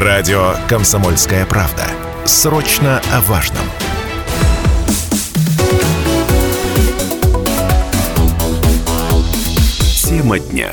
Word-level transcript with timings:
Радио 0.00 0.54
«Комсомольская 0.68 1.44
правда». 1.44 1.82
Срочно 2.24 3.02
о 3.12 3.20
важном. 3.22 3.64
Тема 10.04 10.38
дня 10.38 10.70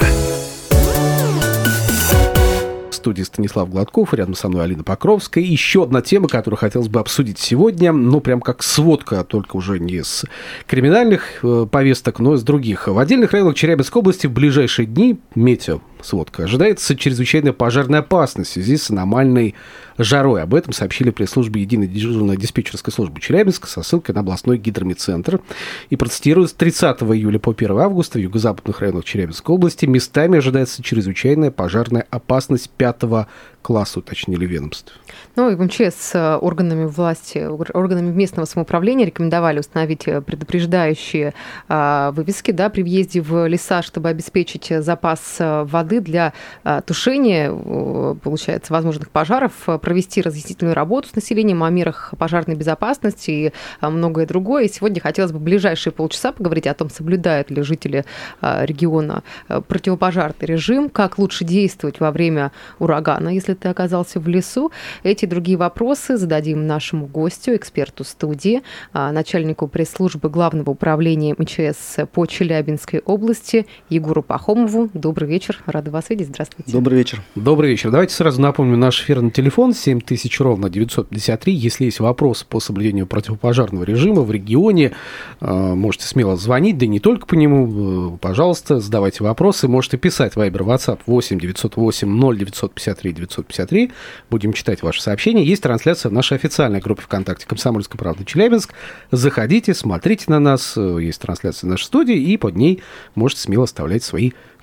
студии 3.06 3.22
Станислав 3.22 3.70
Гладков, 3.70 4.16
рядом 4.16 4.34
со 4.34 4.50
мной 4.50 4.64
Алина 4.64 4.84
Покровская. 4.84 5.44
И 5.44 5.48
еще 5.48 5.84
одна 5.84 6.02
тема, 6.02 6.28
которую 6.28 6.58
хотелось 6.58 6.88
бы 6.88 7.00
обсудить 7.00 7.38
сегодня, 7.38 7.92
ну, 7.92 8.20
прям 8.20 8.42
как 8.42 8.64
сводка, 8.64 9.24
только 9.24 9.58
уже 9.58 9.78
не 9.78 10.04
с 10.04 10.26
криминальных 10.66 11.44
э, 11.44 11.68
повесток, 11.72 12.18
но 12.18 12.34
из 12.34 12.42
других. 12.42 12.88
В 12.88 12.98
отдельных 12.98 13.32
районах 13.32 13.54
Челябинской 13.54 14.00
области 14.00 14.26
в 14.26 14.32
ближайшие 14.32 14.88
дни, 14.88 15.20
метео, 15.36 15.82
сводка, 16.06 16.44
ожидается 16.44 16.96
чрезвычайная 16.96 17.54
пожарная 17.54 18.00
опасность 18.00 18.52
в 18.52 18.54
связи 18.54 18.78
с 18.78 18.90
аномальной 18.90 19.56
жарой. 19.98 20.42
Об 20.42 20.54
этом 20.54 20.74
сообщили 20.74 21.10
пресс-службе 21.10 21.62
Единой 21.62 21.88
дежурной 21.88 22.38
диспетчерской 22.38 22.92
службы 22.92 23.20
Челябинска 23.20 23.68
со 23.68 23.82
ссылкой 23.82 24.16
на 24.16 24.22
областной 24.22 24.58
гидромедцентр. 24.58 25.42
И 25.90 25.96
процитирую, 25.96 26.48
с 26.48 26.54
30 26.54 27.02
июля 27.04 27.40
по 27.40 27.52
1 27.52 27.78
августа 27.78 28.20
в 28.20 28.22
юго-западных 28.22 28.82
районах 28.82 29.06
Челябинской 29.06 29.56
области 29.56 29.86
местами 29.86 30.38
ожидается 30.38 30.84
чрезвычайная 30.84 31.52
пожарная 31.52 32.06
опасность 32.10 32.70
пятого 32.70 33.28
класса, 33.66 33.98
уточнили 33.98 34.46
ведомство. 34.46 34.96
Ну, 35.36 35.50
и 35.50 35.56
в 35.56 35.62
МЧС 35.62 35.96
с 35.96 36.16
э, 36.16 36.36
органами 36.36 36.86
власти, 36.86 37.40
органами 37.40 38.14
местного 38.14 38.46
самоуправления 38.46 39.08
рекомендовали 39.08 39.58
установить 39.58 40.08
э, 40.08 40.22
предупреждающие 40.22 41.34
а, 41.68 42.12
вывески 42.12 42.52
да, 42.52 42.70
при 42.70 42.84
въезде 42.84 43.22
в 43.22 43.48
леса, 43.48 43.82
чтобы 43.82 44.10
обеспечить 44.10 44.72
запас 44.80 45.38
э, 45.40 45.64
воды 45.96 46.00
для 46.02 46.34
а, 46.64 46.82
тушения, 46.82 47.52
получается, 47.52 48.74
возможных 48.74 49.10
пожаров, 49.10 49.54
провести 49.82 50.22
разъяснительную 50.22 50.76
работу 50.76 51.10
с 51.10 51.16
населением 51.16 51.64
о 51.64 51.70
мерах 51.70 52.14
пожарной 52.18 52.56
безопасности 52.56 53.32
и 53.32 53.54
а, 53.82 53.90
многое 53.90 54.26
другое. 54.26 54.66
И 54.66 54.70
сегодня 54.70 55.02
хотелось 55.02 55.32
бы 55.32 55.40
в 55.40 55.42
ближайшие 55.42 55.94
полчаса 55.94 56.32
поговорить 56.32 56.68
о 56.68 56.74
том, 56.74 56.90
соблюдают 56.90 57.52
ли 57.52 57.62
жители 57.62 58.06
региона 58.42 59.24
противопожарный 59.48 60.36
режим, 60.42 60.90
как 60.90 61.18
лучше 61.18 61.44
действовать 61.44 62.00
во 62.00 62.12
время 62.12 62.52
урагана, 62.80 63.30
если 63.30 63.54
ты 63.54 63.70
оказался 63.70 64.20
в 64.20 64.28
лесу. 64.28 64.72
Эти 65.04 65.26
другие 65.26 65.58
вопросы 65.58 66.18
зададим 66.18 66.68
нашему 66.68 67.06
гостю, 67.06 67.56
эксперту 67.56 68.04
студии, 68.04 68.64
а, 68.94 69.12
начальнику 69.12 69.68
пресс-службы 69.68 70.30
Главного 70.30 70.72
управления 70.72 71.36
МЧС 71.38 71.98
по 72.12 72.26
Челябинской 72.26 73.02
области 73.06 73.68
Егору 73.90 74.24
Пахомову. 74.24 74.90
Добрый 74.94 75.30
вечер, 75.30 75.62
рада 75.86 75.92
вас 75.92 76.10
видеть, 76.10 76.28
здравствуйте. 76.28 76.72
Добрый 76.72 76.98
вечер. 76.98 77.22
Добрый 77.36 77.70
вечер. 77.70 77.92
Давайте 77.92 78.14
сразу 78.14 78.42
напомню 78.42 78.76
наш 78.76 79.02
эфирный 79.02 79.30
телефон 79.30 79.74
7000 79.74 80.40
ровно 80.40 80.70
953. 80.70 81.54
Если 81.54 81.86
есть 81.86 82.00
вопросы 82.00 82.46
по 82.48 82.60
соблюдению 82.60 83.06
противопожарного 83.06 83.84
режима 83.84 84.24
в 84.24 84.32
регионе, 84.32 84.94
а, 85.40 85.76
можете 85.76 86.08
смело 86.08 86.38
звонить, 86.38 86.78
да 86.78 86.86
и 86.86 86.88
не 86.88 87.00
только 87.00 87.28
по 87.28 87.36
нему, 87.36 88.18
пожалуйста, 88.18 88.80
задавайте 88.80 89.24
вопросы, 89.24 89.68
можете 89.68 89.98
писать 89.98 90.36
в 90.36 90.40
Viber 90.40 90.66
WhatsApp 90.66 91.00
8 91.06 91.40
908 91.40 92.08
0953 92.08 93.14
953 93.14 93.14
953. 93.14 93.92
Будем 94.30 94.54
читать 94.54 94.82
ваши 94.82 95.02
сообщения. 95.02 95.44
Есть 95.44 95.62
трансляция 95.62 96.10
в 96.10 96.14
нашей 96.14 96.38
официальной 96.38 96.80
группе 96.80 97.04
ВКонтакте 97.04 97.46
«Комсомольская 97.46 98.00
правда 98.00 98.26
Челябинск». 98.26 98.74
Заходите, 99.12 99.74
смотрите 99.74 100.26
на 100.30 100.40
нас. 100.40 100.78
Есть 100.78 101.22
трансляция 101.22 101.68
в 101.68 101.72
нашей 101.72 101.84
студии, 101.84 102.16
и 102.16 102.38
под 102.38 102.56
ней 102.56 102.82
можете 103.14 103.42
смело 103.42 103.66
оставлять 103.66 104.04
свои 104.04 104.32
комментарии, 104.32 104.55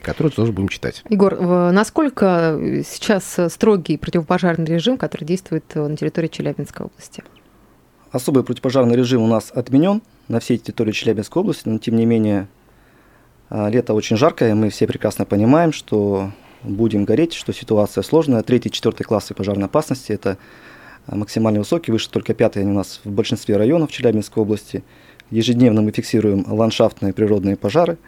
которые 0.00 0.32
тоже 0.32 0.52
будем 0.52 0.68
читать. 0.68 1.02
Егор, 1.08 1.40
насколько 1.72 2.58
сейчас 2.84 3.36
строгий 3.48 3.96
противопожарный 3.96 4.66
режим, 4.66 4.96
который 4.96 5.24
действует 5.24 5.64
на 5.74 5.96
территории 5.96 6.28
Челябинской 6.28 6.86
области? 6.86 7.22
Особый 8.10 8.44
противопожарный 8.44 8.96
режим 8.96 9.22
у 9.22 9.26
нас 9.26 9.50
отменен 9.52 10.00
на 10.28 10.38
всей 10.38 10.58
территории 10.58 10.92
Челябинской 10.92 11.42
области, 11.42 11.68
но 11.68 11.78
тем 11.78 11.96
не 11.96 12.06
менее 12.06 12.46
а, 13.50 13.68
лето 13.68 13.92
очень 13.94 14.16
жаркое, 14.16 14.54
мы 14.54 14.70
все 14.70 14.86
прекрасно 14.86 15.24
понимаем, 15.24 15.72
что 15.72 16.30
будем 16.62 17.04
гореть, 17.04 17.34
что 17.34 17.52
ситуация 17.52 18.02
сложная. 18.02 18.42
Третий, 18.42 18.70
четвертый 18.70 19.04
классы 19.04 19.34
пожарной 19.34 19.66
опасности– 19.66 20.12
это 20.12 20.38
максимально 21.06 21.60
высокие, 21.60 21.92
выше 21.92 22.10
только 22.10 22.34
пятые 22.34 22.62
они 22.62 22.72
у 22.72 22.74
нас 22.74 23.00
в 23.04 23.10
большинстве 23.10 23.56
районов 23.56 23.92
Челябинской 23.92 24.42
области. 24.42 24.82
Ежедневно 25.30 25.82
мы 25.82 25.90
фиксируем 25.90 26.44
ландшафтные 26.46 27.12
природные 27.12 27.56
пожары. 27.56 27.98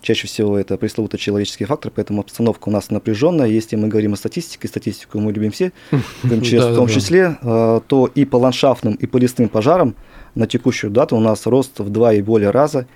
Чаще 0.00 0.26
всего 0.26 0.58
это 0.58 0.76
пресловутый 0.76 1.18
человеческий 1.18 1.64
фактор, 1.64 1.90
поэтому 1.94 2.20
обстановка 2.20 2.68
у 2.68 2.72
нас 2.72 2.90
напряженная. 2.90 3.48
Если 3.48 3.76
мы 3.76 3.88
говорим 3.88 4.12
о 4.12 4.16
статистике, 4.16 4.68
статистику 4.68 5.18
мы 5.18 5.32
любим 5.32 5.50
все, 5.50 5.72
в 6.22 6.28
том 6.76 6.88
числе, 6.88 7.36
а, 7.42 7.80
то 7.80 8.06
и 8.06 8.24
по 8.24 8.36
ландшафтным, 8.36 8.94
и 8.94 9.06
по 9.06 9.16
лесным 9.16 9.48
пожарам 9.48 9.94
на 10.34 10.46
текущую 10.46 10.90
дату 10.90 11.16
у 11.16 11.20
нас 11.20 11.46
рост 11.46 11.80
в 11.80 11.90
два 11.90 12.12
и 12.12 12.22
более 12.22 12.50
раза 12.50 12.86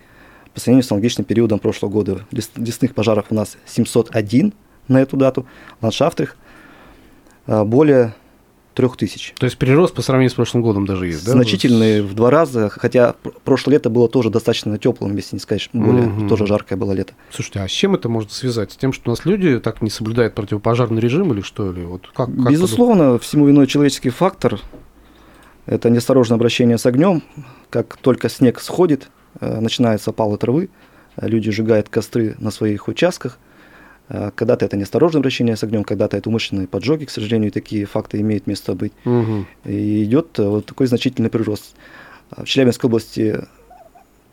по 0.55 0.61
сравнению 0.61 0.85
с 0.85 0.93
аналогичным 0.93 1.25
периодом 1.25 1.59
прошлого 1.59 1.91
года. 1.91 2.27
Лесных 2.31 2.95
пожаров 2.95 3.27
у 3.31 3.35
нас 3.35 3.57
701, 3.67 4.53
на 4.89 5.01
эту 5.01 5.17
дату, 5.17 5.47
ландшафтных 5.81 6.37
а, 7.47 7.65
более 7.65 8.15
трех 8.75 8.97
тысяч. 8.97 9.35
То 9.39 9.47
есть 9.47 9.59
прирост 9.59 9.95
по 9.95 10.03
сравнению 10.03 10.31
с 10.31 10.35
прошлым 10.35 10.63
годом 10.63 10.87
даже 10.87 11.07
есть, 11.07 11.25
да? 11.25 11.33
Значительный 11.33 12.03
в 12.03 12.15
два 12.15 12.31
раза, 12.31 12.69
хотя 12.71 13.15
прошлое 13.45 13.75
лето 13.75 13.91
было 13.91 14.09
тоже 14.09 14.31
достаточно 14.31 14.79
теплым, 14.79 15.15
если 15.17 15.37
не 15.37 15.41
сказать, 15.41 15.69
более 15.73 16.09
угу. 16.09 16.29
тоже 16.29 16.47
жаркое 16.47 16.79
было 16.79 16.93
лето. 16.93 17.15
Слушайте, 17.31 17.61
а 17.61 17.69
с 17.69 17.71
чем 17.71 17.95
это 17.95 18.09
можно 18.09 18.31
связать? 18.31 18.73
С 18.73 18.77
тем, 18.77 18.93
что 18.93 19.11
у 19.11 19.13
нас 19.13 19.25
люди 19.25 19.59
так 19.61 19.83
не 19.83 19.91
соблюдают 19.91 20.35
противопожарный 20.35 21.01
режим 21.01 21.33
или 21.33 21.41
что? 21.43 21.71
Или 21.71 21.85
вот 21.85 22.09
как, 22.15 22.27
как 22.27 22.51
Безусловно, 22.51 23.15
это? 23.15 23.19
всему 23.19 23.47
виной 23.47 23.67
человеческий 23.67 24.11
фактор. 24.11 24.61
Это 25.67 25.91
неосторожное 25.91 26.37
обращение 26.37 26.79
с 26.79 26.87
огнем. 26.87 27.23
Как 27.71 27.97
только 27.97 28.29
снег 28.29 28.61
сходит, 28.61 29.11
э, 29.41 29.61
начинается 29.61 30.11
опалы 30.11 30.37
травы, 30.37 30.71
люди 31.21 31.51
сжигают 31.51 31.89
костры 31.89 32.37
на 32.39 32.51
своих 32.51 32.89
участках– 32.89 33.39
когда-то 34.35 34.67
это 34.67 34.77
неосторожное 34.77 35.21
обращение 35.21 35.57
с 35.57 35.63
огнем, 35.63 35.85
когда-то 35.85 36.19
это 36.19 36.29
умышленные 36.29 36.69
поджоги, 36.69 37.07
к 37.07 37.11
сожалению, 37.11 37.51
такие 37.51 37.87
факты 37.87 38.21
имеют 38.21 38.47
место 38.47 38.75
быть. 38.75 38.93
Угу. 39.07 39.47
И 39.65 40.05
идет 40.05 40.39
э, 40.39 40.47
вот 40.47 40.67
такой 40.67 40.87
значительный 40.87 41.31
прирост. 41.31 41.75
В 42.37 42.45
Челябинской 42.45 42.89
области 42.89 43.41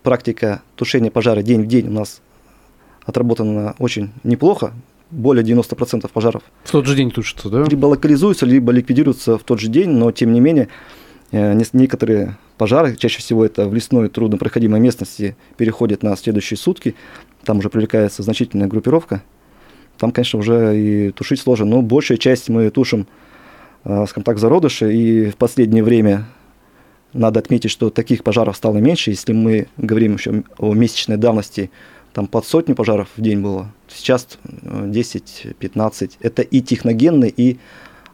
практика 0.02 0.62
тушения 0.76 1.10
пожара 1.10 1.42
день 1.42 1.62
в 1.62 1.66
день 1.66 1.88
у 1.88 1.92
нас 1.92 2.20
отработана 3.06 3.74
очень 3.78 4.10
неплохо. 4.22 4.74
Более 5.10 5.44
90% 5.44 6.08
пожаров. 6.12 6.42
В 6.64 6.70
тот 6.70 6.86
же 6.86 6.94
день 6.94 7.10
тушатся, 7.10 7.48
да? 7.48 7.64
Либо 7.64 7.86
локализуются, 7.86 8.44
либо 8.44 8.72
ликвидируются 8.72 9.38
в 9.38 9.42
тот 9.44 9.60
же 9.60 9.68
день, 9.68 9.90
но 9.90 10.12
тем 10.12 10.32
не 10.32 10.40
менее 10.40 10.68
э, 11.32 11.58
некоторые 11.72 12.36
пожары, 12.58 12.96
чаще 12.96 13.20
всего 13.20 13.46
это 13.46 13.66
в 13.66 13.74
лесной 13.74 14.10
труднопроходимой 14.10 14.78
местности, 14.78 15.36
переходят 15.56 16.02
на 16.02 16.14
следующие 16.16 16.58
сутки. 16.58 16.94
Там 17.44 17.58
уже 17.58 17.70
привлекается 17.70 18.22
значительная 18.22 18.68
группировка 18.68 19.22
там, 20.00 20.12
конечно, 20.12 20.38
уже 20.38 20.80
и 20.80 21.10
тушить 21.10 21.40
сложно. 21.40 21.66
Но 21.66 21.82
большая 21.82 22.16
часть 22.16 22.48
мы 22.48 22.70
тушим, 22.70 23.06
э, 23.84 24.06
скажем 24.08 24.24
так, 24.24 24.38
зародыши. 24.38 24.92
И 24.94 25.30
в 25.30 25.36
последнее 25.36 25.84
время 25.84 26.24
надо 27.12 27.38
отметить, 27.38 27.70
что 27.70 27.90
таких 27.90 28.24
пожаров 28.24 28.56
стало 28.56 28.78
меньше. 28.78 29.10
Если 29.10 29.34
мы 29.34 29.68
говорим 29.76 30.14
еще 30.14 30.42
о 30.56 30.72
месячной 30.72 31.18
давности, 31.18 31.70
там 32.14 32.26
под 32.26 32.46
сотню 32.46 32.74
пожаров 32.74 33.08
в 33.14 33.20
день 33.20 33.40
было. 33.40 33.70
Сейчас 33.88 34.38
10-15. 34.62 36.12
Это 36.20 36.42
и 36.42 36.62
техногенные, 36.62 37.30
и 37.36 37.58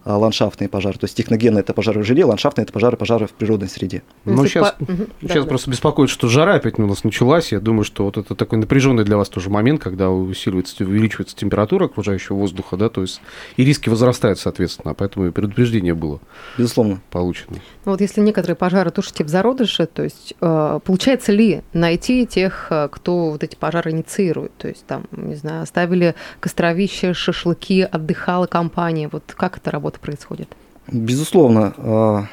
ландшафтные 0.06 0.68
пожары. 0.68 0.98
То 0.98 1.04
есть 1.04 1.16
техногенные 1.16 1.60
это 1.60 1.74
пожары 1.74 2.00
в 2.00 2.04
жиле, 2.04 2.24
ландшафтные 2.24 2.64
это 2.64 2.72
пожары, 2.72 2.96
пожары 2.96 3.26
в 3.26 3.32
природной 3.32 3.68
среде. 3.68 4.02
Ну, 4.24 4.46
сейчас, 4.46 4.72
по... 4.72 4.86
сейчас 5.20 5.44
да, 5.44 5.48
просто 5.48 5.66
да. 5.66 5.72
беспокоит, 5.72 6.10
что 6.10 6.28
жара 6.28 6.54
опять 6.54 6.78
у 6.78 6.86
нас 6.86 7.04
началась. 7.04 7.52
Я 7.52 7.60
думаю, 7.60 7.84
что 7.84 8.04
вот 8.04 8.16
это 8.16 8.34
такой 8.34 8.58
напряженный 8.58 9.04
для 9.04 9.16
вас 9.16 9.28
тоже 9.28 9.50
момент, 9.50 9.82
когда 9.82 10.10
усиливается, 10.10 10.84
увеличивается 10.84 11.36
температура 11.36 11.86
окружающего 11.86 12.36
воздуха, 12.36 12.76
да, 12.76 12.88
то 12.88 13.02
есть 13.02 13.20
и 13.56 13.64
риски 13.64 13.88
возрастают, 13.88 14.38
соответственно, 14.38 14.94
поэтому 14.94 15.26
и 15.26 15.30
предупреждение 15.30 15.94
было. 15.94 16.20
Безусловно. 16.56 17.00
Получено. 17.10 17.56
Ну, 17.84 17.92
вот 17.92 18.00
если 18.00 18.20
некоторые 18.20 18.56
пожары 18.56 18.90
тушите 18.90 19.24
в 19.24 19.28
зародыше, 19.28 19.86
то 19.86 20.02
есть 20.02 20.34
э, 20.40 20.80
получается 20.84 21.32
ли 21.32 21.62
найти 21.72 22.26
тех, 22.26 22.68
э, 22.70 22.88
кто 22.90 23.30
вот 23.30 23.42
эти 23.42 23.56
пожары 23.56 23.90
инициирует? 23.90 24.56
То 24.56 24.68
есть 24.68 24.86
там, 24.86 25.06
не 25.10 25.34
знаю, 25.34 25.62
оставили 25.62 26.14
костровище, 26.40 27.14
шашлыки, 27.14 27.82
отдыхала 27.82 28.46
компания. 28.46 29.08
Вот 29.10 29.34
как 29.36 29.58
это 29.58 29.70
работает? 29.70 29.95
Это 29.96 30.00
происходит? 30.00 30.48
Безусловно. 30.88 31.74
А, 31.78 32.26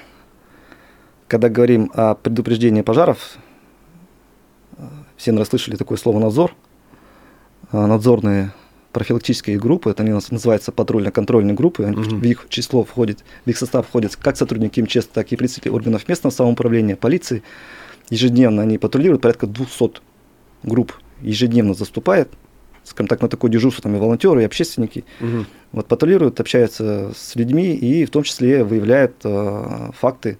когда 1.27 1.49
говорим 1.49 1.91
о 1.93 2.15
предупреждении 2.15 2.81
пожаров, 2.81 3.37
все 5.17 5.31
наверное, 5.31 5.49
слышали 5.49 5.75
такое 5.75 5.97
слово 5.97 6.19
«надзор». 6.19 6.53
А, 7.71 7.87
надзорные 7.87 8.53
профилактические 8.91 9.57
группы, 9.57 9.89
это 9.89 10.03
они 10.03 10.11
у 10.11 10.15
нас 10.15 10.29
называются 10.29 10.71
патрульно-контрольные 10.71 11.55
группы, 11.55 11.83
угу. 11.83 12.01
в 12.01 12.23
их 12.23 12.45
число 12.49 12.83
входит, 12.83 13.23
в 13.43 13.49
их 13.49 13.57
состав 13.57 13.87
входят 13.87 14.15
как 14.15 14.37
сотрудники 14.37 14.79
МЧС, 14.79 15.07
так 15.07 15.31
и 15.31 15.35
представители 15.35 15.71
органов 15.71 16.07
местного 16.07 16.31
самоуправления, 16.31 16.95
полиции. 16.95 17.41
Ежедневно 18.09 18.61
они 18.61 18.77
патрулируют, 18.77 19.23
порядка 19.23 19.47
200 19.47 20.01
групп 20.61 20.93
ежедневно 21.21 21.73
заступает 21.73 22.29
скажем 22.83 23.07
так, 23.07 23.21
на 23.21 23.29
такое 23.29 23.49
дежурство 23.49 23.83
там 23.83 23.95
и 23.95 23.99
волонтеры, 23.99 24.41
и 24.41 24.45
общественники. 24.45 25.05
Угу. 25.21 25.45
Вот 25.73 25.87
патрулируют, 25.87 26.39
общаются 26.39 27.11
с 27.15 27.35
людьми 27.35 27.73
и 27.75 28.05
в 28.05 28.09
том 28.09 28.23
числе 28.23 28.63
выявляют 28.63 29.15
э, 29.23 29.91
факты 29.97 30.37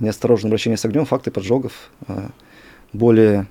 неосторожного 0.00 0.50
обращения 0.50 0.76
с 0.76 0.84
огнем, 0.84 1.04
факты 1.04 1.30
поджогов. 1.30 1.90
Э, 2.06 2.28
более 2.92 3.46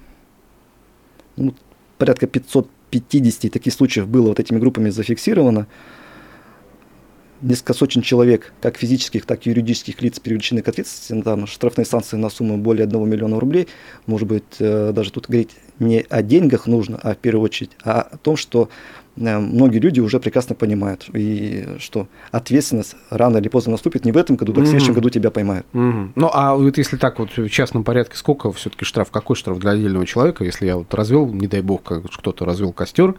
ну, 1.35 1.53
порядка 1.97 2.27
550 2.27 3.51
таких 3.51 3.73
случаев 3.73 4.07
было 4.07 4.29
вот 4.29 4.39
этими 4.39 4.59
группами 4.59 4.89
зафиксировано. 4.89 5.67
Несколько 7.41 7.73
сотен 7.73 8.01
человек, 8.01 8.51
как 8.61 8.77
физических, 8.77 9.25
так 9.25 9.45
и 9.45 9.49
юридических 9.49 10.01
лиц, 10.01 10.19
привлечены 10.19 10.61
к 10.61 10.67
ответственности. 10.67 11.23
Там 11.23 11.45
штрафные 11.45 11.85
санкции 11.85 12.17
на 12.17 12.29
сумму 12.29 12.57
более 12.57 12.85
1 12.85 13.07
миллиона 13.07 13.39
рублей. 13.39 13.67
Может 14.07 14.27
быть, 14.27 14.43
э, 14.59 14.91
даже 14.91 15.11
тут 15.11 15.27
говорить 15.27 15.51
не 15.79 16.05
о 16.09 16.23
деньгах 16.23 16.65
нужно, 16.65 16.99
а 17.01 17.13
в 17.13 17.17
первую 17.17 17.43
очередь 17.43 17.71
а 17.83 18.01
о 18.01 18.17
том, 18.17 18.37
что 18.37 18.69
многие 19.17 19.79
люди 19.79 19.99
уже 19.99 20.19
прекрасно 20.19 20.55
понимают, 20.55 21.09
и 21.13 21.75
что 21.79 22.07
ответственность 22.31 22.95
рано 23.09 23.37
или 23.37 23.49
поздно 23.49 23.71
наступит 23.71 24.05
не 24.05 24.11
в 24.11 24.17
этом 24.17 24.35
году, 24.35 24.53
так 24.53 24.63
в 24.63 24.67
следующем 24.67 24.93
году 24.93 25.09
тебя 25.09 25.31
поймают. 25.31 25.65
Ну, 25.73 26.29
а 26.33 26.55
вот 26.55 26.77
если 26.77 26.97
так 26.97 27.19
вот 27.19 27.35
в 27.35 27.49
частном 27.49 27.83
порядке, 27.83 28.15
сколько 28.15 28.51
все-таки 28.51 28.85
штраф, 28.85 29.11
какой 29.11 29.35
штраф 29.35 29.59
для 29.59 29.71
отдельного 29.71 30.05
человека, 30.05 30.43
если 30.43 30.65
я 30.65 30.77
вот 30.77 30.93
развел, 30.93 31.27
не 31.27 31.47
дай 31.47 31.61
бог, 31.61 31.83
как 31.83 32.03
кто-то 32.03 32.45
развел 32.45 32.71
костер 32.71 33.15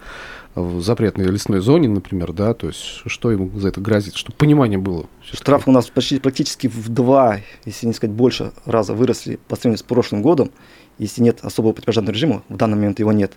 в 0.55 0.81
запретной 0.81 1.27
лесной 1.27 1.61
зоне, 1.61 1.89
например, 1.89 2.33
да, 2.33 2.55
то 2.55 2.69
есть 2.69 3.03
что 3.07 3.31
ему 3.31 3.51
за 3.59 3.69
это 3.69 3.81
грозит, 3.81 4.17
чтобы 4.17 4.37
понимание 4.37 4.79
было? 4.79 5.07
Штраф 5.23 5.69
у 5.69 5.73
нас 5.73 5.89
почти 5.89 6.19
практически 6.19 6.69
в 6.69 6.89
два, 6.89 7.39
если 7.65 7.87
не 7.87 7.93
сказать 7.93 8.15
больше 8.15 8.53
раза 8.65 8.95
выросли 8.95 9.39
по 9.49 9.57
сравнению 9.57 9.79
с 9.79 9.83
прошлым 9.83 10.23
годом, 10.23 10.51
если 10.99 11.23
нет 11.23 11.41
особого 11.43 11.73
противопожарного 11.73 12.13
режима, 12.13 12.43
в 12.49 12.57
данный 12.57 12.77
момент 12.77 12.99
его 12.99 13.13
нет, 13.13 13.35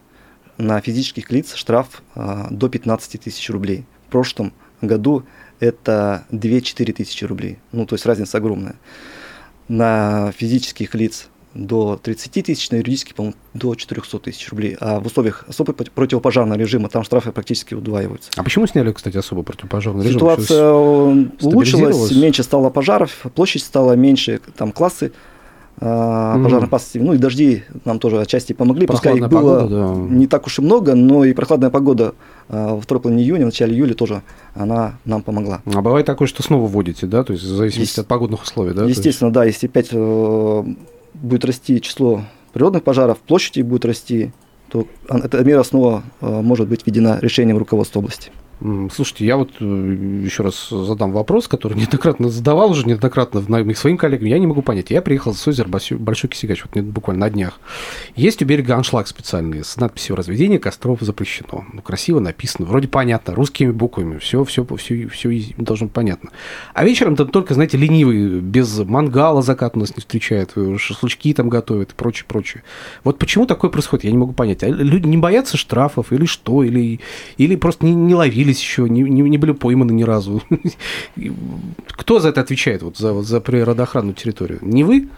на 0.62 0.80
физических 0.80 1.32
лиц 1.32 1.56
штраф 1.56 2.04
а, 2.16 2.48
до 2.50 2.70
15 2.70 3.20
тысяч 3.20 3.50
рублей. 3.50 3.86
В 4.08 4.12
прошлом 4.12 4.54
году 4.82 5.24
это 5.60 6.26
2-4 6.32 6.94
тысячи 6.94 7.26
рублей. 7.26 7.60
Ну, 7.72 7.86
то 7.86 7.96
есть 7.96 8.06
разница 8.06 8.38
огромная. 8.38 8.76
На 9.68 10.32
физических 10.38 10.96
лиц 10.96 11.28
до 11.54 12.00
30 12.02 12.46
тысяч, 12.46 12.72
на 12.72 12.78
юридических, 12.78 13.16
по-моему, 13.16 13.36
до 13.54 13.76
400 13.76 14.20
тысяч 14.20 14.50
рублей. 14.50 14.78
А 14.80 15.00
в 15.00 15.08
условиях 15.08 15.44
особо 15.48 15.74
противопожарного 15.74 16.58
режима 16.58 16.90
там 16.90 17.04
штрафы 17.04 17.32
практически 17.32 17.74
удваиваются. 17.74 18.32
А 18.36 18.44
почему 18.44 18.68
сняли, 18.68 18.92
кстати, 18.92 19.18
особо 19.18 19.44
противопожарный 19.44 20.06
режим? 20.06 20.20
Ситуация 20.20 20.72
улучшилась, 20.72 22.12
меньше 22.12 22.44
стало 22.44 22.70
пожаров, 22.70 23.26
площадь 23.36 23.64
стала 23.64 23.94
меньше, 23.94 24.40
там 24.56 24.72
классы. 24.72 25.12
Пожарной 25.82 26.68
опасности. 26.68 27.00
Ну 27.00 27.14
и 27.14 27.18
дожди 27.18 27.64
нам 27.86 27.98
тоже 27.98 28.22
отчасти 28.22 28.54
помогли. 28.54 28.86
Пускай 28.86 29.16
их 29.18 29.28
было 29.28 29.30
погода, 29.30 29.68
да. 29.68 29.96
не 30.16 30.28
так 30.28 30.46
уж 30.46 30.60
и 30.60 30.62
много, 30.62 30.94
но 30.94 31.26
и 31.26 31.34
прохладная 31.34 31.72
погода 31.72 32.14
а, 32.50 32.76
во 32.76 32.82
второй 32.82 33.02
половине 33.02 33.24
июня, 33.24 33.46
в 33.46 33.48
начале 33.48 33.74
июля 33.74 33.96
тоже 33.96 34.22
она 34.54 35.00
нам 35.06 35.24
помогла. 35.24 35.62
А 35.66 35.82
бывает 35.82 36.06
такое, 36.06 36.28
что 36.28 36.44
снова 36.44 36.68
вводите, 36.68 37.08
да? 37.08 37.24
То 37.24 37.34
есть 37.34 37.44
в 37.44 37.48
зависимости 37.48 37.90
Есть, 37.90 38.00
от 38.00 38.06
погодных 38.06 38.44
условий, 38.44 38.76
да? 38.76 38.86
Естественно, 38.86 39.30
есть... 39.30 39.34
да. 39.34 39.44
Если 39.46 39.68
опять 39.68 39.90
э, 39.92 40.64
будет 41.16 41.46
расти 41.46 41.82
число 41.82 42.22
природных 42.54 42.84
пожаров, 42.84 43.18
площади 43.18 43.62
будет 43.62 43.86
расти, 43.86 44.34
то 44.70 44.86
эта 45.10 45.44
мера 45.44 45.64
снова 45.64 46.04
э, 46.22 46.42
может 46.42 46.68
быть 46.68 46.86
введена 46.86 47.18
решением 47.22 47.58
руководства 47.58 48.00
области. 48.00 48.32
Слушайте, 48.62 49.26
я 49.26 49.38
вот 49.38 49.50
э, 49.60 50.22
еще 50.24 50.44
раз 50.44 50.70
задам 50.70 51.12
вопрос, 51.12 51.48
который 51.48 51.74
неоднократно 51.78 52.30
задавал 52.30 52.70
уже 52.70 52.86
неоднократно 52.86 53.42
своим 53.74 53.98
коллегам. 53.98 54.28
Я 54.28 54.38
не 54.38 54.46
могу 54.46 54.62
понять. 54.62 54.92
Я 54.92 55.02
приехал 55.02 55.34
с 55.34 55.48
озера 55.48 55.68
Большой 55.68 56.30
Кисигач, 56.30 56.64
вот 56.64 56.84
буквально 56.84 57.26
на 57.26 57.30
днях. 57.32 57.60
Есть 58.16 58.42
у 58.44 58.46
берега 58.46 58.76
аншлаг 58.76 59.08
специальный 59.08 59.64
с 59.64 59.78
надписью 59.78 60.16
«Разведение 60.16 60.60
костров 60.60 61.00
запрещено». 61.02 61.66
Ну, 61.74 61.82
красиво 61.82 62.20
написано, 62.20 62.68
вроде 62.68 62.88
понятно, 62.88 63.34
русскими 63.34 63.72
буквами. 63.72 64.20
Все, 64.20 64.44
все, 64.44 64.66
все, 64.78 65.08
все 65.08 65.44
должно 65.58 65.88
быть 65.88 65.94
понятно. 65.94 66.30
А 66.76 66.84
вечером 66.84 67.16
там 67.16 67.30
только, 67.30 67.56
знаете, 67.56 67.78
ленивый, 67.78 68.42
без 68.42 68.78
мангала 68.80 69.42
закат 69.42 69.76
у 69.76 69.80
нас 69.80 69.96
не 69.96 70.02
встречает, 70.02 70.52
э, 70.56 70.78
шашлычки 70.78 71.34
там 71.34 71.50
готовят 71.50 71.94
и 71.94 71.96
прочее, 71.96 72.26
прочее. 72.28 72.64
Вот 73.04 73.18
почему 73.18 73.48
такое 73.48 73.72
происходит, 73.72 74.06
я 74.06 74.12
не 74.12 74.18
могу 74.18 74.34
понять. 74.34 74.62
А 74.64 74.68
люди 74.68 75.08
не 75.08 75.18
боятся 75.18 75.58
штрафов 75.58 76.12
или 76.12 76.26
что? 76.26 76.64
Или, 76.64 77.00
или 77.38 77.56
просто 77.56 77.86
не, 77.86 77.96
не 77.96 78.14
ловили 78.14 78.51
ловились 78.52 78.62
еще, 78.62 78.90
не, 78.90 79.02
не, 79.02 79.22
не 79.22 79.38
были 79.38 79.54
пойманы 79.54 79.92
ни 79.92 80.04
разу. 80.04 80.42
Кто 81.88 82.20
за 82.20 82.30
это 82.30 82.42
отвечает, 82.42 82.84
вот 82.84 82.98
за, 82.98 83.22
за 83.22 83.42
природоохранную 83.42 84.16
территорию? 84.16 84.60
Не 84.62 84.84
вы? 84.84 85.10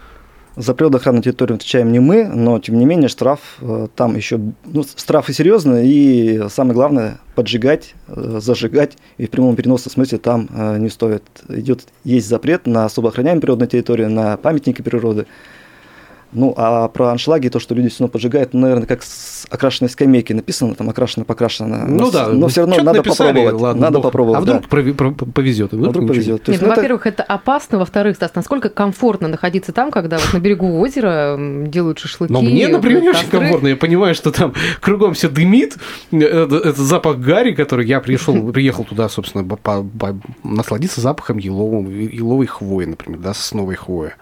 За 0.56 0.72
природоохранную 0.72 1.22
территорию 1.22 1.56
отвечаем 1.56 1.90
не 1.90 1.98
мы, 1.98 2.28
но 2.28 2.60
тем 2.60 2.78
не 2.78 2.84
менее 2.86 3.08
штраф 3.08 3.40
э, 3.60 3.88
там 3.96 4.14
еще, 4.16 4.38
ну, 4.64 4.84
штрафы 4.84 5.32
серьезные, 5.32 5.84
и 5.84 6.48
самое 6.48 6.74
главное, 6.74 7.18
поджигать, 7.34 7.94
э, 8.06 8.38
зажигать, 8.40 8.96
и 9.18 9.26
в 9.26 9.30
прямом 9.30 9.56
переносном 9.56 9.90
смысле 9.92 10.18
там 10.18 10.48
э, 10.54 10.78
не 10.78 10.90
стоит. 10.90 11.24
Идет, 11.48 11.80
есть 12.04 12.28
запрет 12.28 12.66
на 12.66 12.84
особо 12.84 13.08
охраняемой 13.08 13.40
природной 13.40 13.66
территории, 13.66 14.04
на 14.04 14.36
памятники 14.36 14.80
природы, 14.82 15.26
ну, 16.34 16.54
а 16.56 16.88
про 16.88 17.10
аншлаги, 17.10 17.48
то, 17.48 17.58
что 17.60 17.74
люди 17.74 17.88
все 17.88 18.04
равно 18.04 18.12
поджигают, 18.12 18.52
ну, 18.52 18.60
наверное, 18.60 18.86
как 18.86 19.02
с 19.02 19.46
окрашенной 19.50 19.88
скамейки 19.88 20.32
написано, 20.32 20.74
там 20.74 20.90
окрашено, 20.90 21.24
покрашено. 21.24 21.86
Ну 21.86 22.06
но, 22.06 22.10
да. 22.10 22.28
Но 22.28 22.48
все 22.48 22.62
равно 22.62 22.76
надо 22.76 22.98
написали, 22.98 23.28
попробовать. 23.28 23.60
Ладно, 23.60 23.82
надо 23.82 23.98
бог. 23.98 24.02
попробовать. 24.04 24.38
А 24.38 24.42
вдруг 24.42 24.62
да. 24.62 25.26
повезет? 25.32 25.72
А 25.72 25.76
вдруг 25.76 26.06
повезет. 26.06 26.48
Нет, 26.48 26.60
ну, 26.60 26.68
во-первых, 26.68 27.06
это... 27.06 27.22
это 27.22 27.32
опасно, 27.32 27.78
во-вторых, 27.78 28.16
Стас, 28.16 28.34
насколько 28.34 28.68
комфортно 28.68 29.28
находиться 29.28 29.72
там, 29.72 29.90
когда 29.90 30.18
вот 30.18 30.32
на 30.32 30.38
берегу 30.38 30.78
озера 30.80 31.38
делают 31.38 31.98
шашлыки. 31.98 32.32
Но 32.32 32.42
мне, 32.42 32.68
например, 32.68 33.02
не 33.02 33.10
очень 33.10 33.28
комфортно. 33.28 33.68
Я 33.68 33.76
понимаю, 33.76 34.14
что 34.14 34.30
там 34.30 34.54
кругом 34.80 35.14
все 35.14 35.28
дымит, 35.28 35.76
это, 36.10 36.56
это 36.56 36.82
запах 36.82 37.18
гари, 37.18 37.54
который 37.54 37.86
я 37.86 38.00
пришел, 38.00 38.52
приехал 38.52 38.84
туда, 38.84 39.08
собственно, 39.08 39.44
по, 39.44 39.56
по, 39.56 40.16
насладиться 40.42 41.00
запахом 41.00 41.38
еловой 41.38 42.46
хвои, 42.46 42.84
например, 42.84 43.20
да, 43.20 43.34
сосновой 43.34 43.76
хвои. 43.76 44.12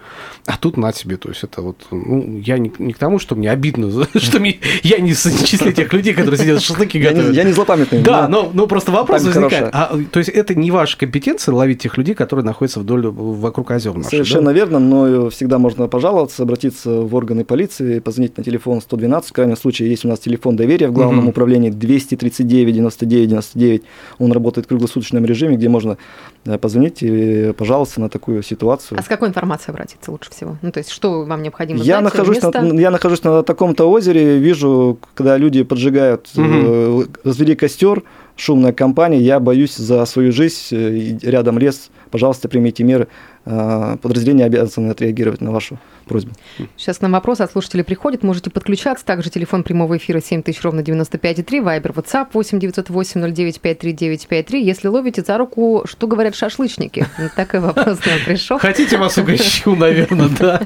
А 0.47 0.56
тут 0.59 0.76
на 0.76 0.93
тебе, 0.93 1.17
то 1.17 1.29
есть 1.29 1.44
это 1.44 1.62
вот 1.62 1.87
ну, 2.04 2.38
я 2.44 2.58
не, 2.58 2.72
не 2.78 2.93
к 2.93 2.99
тому, 2.99 3.19
что 3.19 3.34
мне 3.34 3.50
обидно, 3.50 4.06
что 4.16 4.40
мне, 4.40 4.58
я 4.82 4.99
не 4.99 5.14
с 5.14 5.22
числе 5.44 5.72
тех 5.72 5.93
людей, 5.93 6.14
которые 6.14 6.38
сидят 6.38 6.60
шашлыки 6.62 6.99
готовят. 7.02 7.34
Я 7.34 7.44
не 7.44 7.52
злопамятный. 7.52 8.02
Да, 8.02 8.28
но, 8.28 8.50
но 8.52 8.66
просто 8.66 8.93
вопрос 8.93 9.25
возникает. 9.25 9.70
А, 9.72 9.96
то 10.10 10.19
есть 10.19 10.31
это 10.31 10.54
не 10.54 10.70
ваша 10.70 10.96
компетенция 10.99 11.54
ловить 11.54 11.82
тех 11.82 11.96
людей, 11.96 12.14
которые 12.14 12.44
находятся 12.44 12.81
вдоль, 12.81 13.06
вокруг 13.06 13.70
озер 13.70 13.94
наших, 13.94 14.10
Совершенно 14.10 14.46
да? 14.46 14.52
верно, 14.52 14.78
но 14.78 15.31
всегда 15.31 15.58
можно 15.58 15.88
пожаловаться, 15.88 16.43
обратиться 16.43 16.90
в 16.90 17.14
органы 17.14 17.44
полиции, 17.44 17.99
позвонить 17.99 18.37
на 18.37 18.44
телефон 18.44 18.81
112. 18.81 19.31
В 19.31 19.32
крайнем 19.32 19.56
случае 19.56 19.90
есть 19.90 20.04
у 20.04 20.08
нас 20.08 20.19
телефон 20.20 20.56
доверия 20.56 20.88
в 20.88 20.93
главном 20.93 21.20
угу. 21.20 21.31
управлении 21.31 21.70
239 21.70 22.75
99 22.75 23.28
99. 23.28 23.82
Он 24.19 24.32
работает 24.32 24.66
в 24.66 24.69
круглосуточном 24.69 25.25
режиме, 25.25 25.56
где 25.56 25.69
можно 25.69 25.99
э, 26.44 26.58
позвонить 26.58 27.02
и 27.02 27.52
пожаловаться 27.52 28.00
на 28.00 28.08
такую 28.08 28.43
ситуацию. 28.43 28.99
А 28.99 29.02
с 29.02 29.06
какой 29.06 29.28
информацией 29.28 29.73
обратиться 29.73 30.11
лучше 30.11 30.30
всего? 30.30 30.56
Ну, 30.62 30.73
то 30.73 30.78
есть 30.78 30.90
что 30.90 31.25
вам 31.25 31.42
необходимо 31.42 31.82
я 31.96 32.00
нахожусь, 32.00 32.42
на, 32.42 32.80
я 32.80 32.90
нахожусь 32.90 33.22
на 33.25 33.42
таком-то 33.42 33.90
озере, 33.90 34.38
вижу, 34.38 34.99
когда 35.14 35.37
люди 35.37 35.62
поджигают, 35.62 36.28
угу. 36.37 36.44
э, 36.44 37.04
развели 37.25 37.54
костер, 37.54 38.02
шумная 38.37 38.72
компания, 38.72 39.18
я 39.18 39.40
боюсь 39.40 39.76
за 39.76 40.04
свою 40.06 40.32
жизнь, 40.32 40.75
э, 40.75 41.18
рядом 41.22 41.58
лес, 41.58 41.90
пожалуйста, 42.11 42.49
примите 42.49 42.84
меры. 42.84 43.08
Э, 43.44 43.96
подразделение 44.00 44.46
обязаны 44.46 44.90
отреагировать 44.90 45.40
на 45.40 45.50
вашу 45.50 45.78
просьбу. 46.06 46.32
Сейчас 46.76 47.00
нам 47.00 47.12
вопрос 47.12 47.40
от 47.40 47.50
слушателей 47.50 47.82
приходит. 47.82 48.22
Можете 48.22 48.50
подключаться. 48.50 49.04
Также 49.04 49.30
телефон 49.30 49.64
прямого 49.64 49.96
эфира 49.96 50.20
7000 50.20 50.62
ровно 50.62 50.80
95,3, 50.80 51.61
вайбер, 51.61 51.90
WhatsApp 51.90 52.28
8 52.32 52.61
908 52.61 53.34
09 53.34 53.61
53 53.61 54.64
Если 54.64 54.87
ловите 54.87 55.22
за 55.22 55.38
руку, 55.38 55.82
что 55.87 56.06
говорят 56.06 56.37
шашлычники? 56.37 57.06
Такой 57.37 57.61
вопрос 57.61 57.99
нам 58.06 58.18
пришел. 58.25 58.58
Хотите 58.58 58.96
вас 58.96 59.18
угощу, 59.18 59.75
наверное, 59.76 60.28
да? 60.38 60.62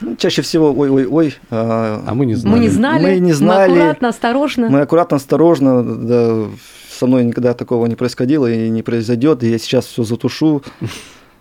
Ну, 0.00 0.16
чаще 0.16 0.42
всего 0.42 0.72
ой-ой-ой. 0.72 1.34
А, 1.50 2.04
а 2.06 2.14
мы 2.14 2.26
не 2.26 2.34
знали. 2.34 2.56
Мы 2.56 2.62
не 2.62 2.68
знали. 2.68 3.02
Мы 3.02 3.18
не 3.18 3.32
знали. 3.32 3.70
Мы 3.70 3.76
аккуратно, 3.78 4.08
осторожно. 4.08 4.68
Мы 4.68 4.80
аккуратно, 4.80 5.16
осторожно. 5.16 5.82
Да, 5.82 6.46
со 6.90 7.06
мной 7.06 7.24
никогда 7.24 7.54
такого 7.54 7.86
не 7.86 7.94
происходило 7.94 8.50
и 8.50 8.68
не 8.68 8.82
произойдет. 8.82 9.42
И 9.42 9.50
я 9.50 9.58
сейчас 9.58 9.86
все 9.86 10.04
затушу. 10.04 10.62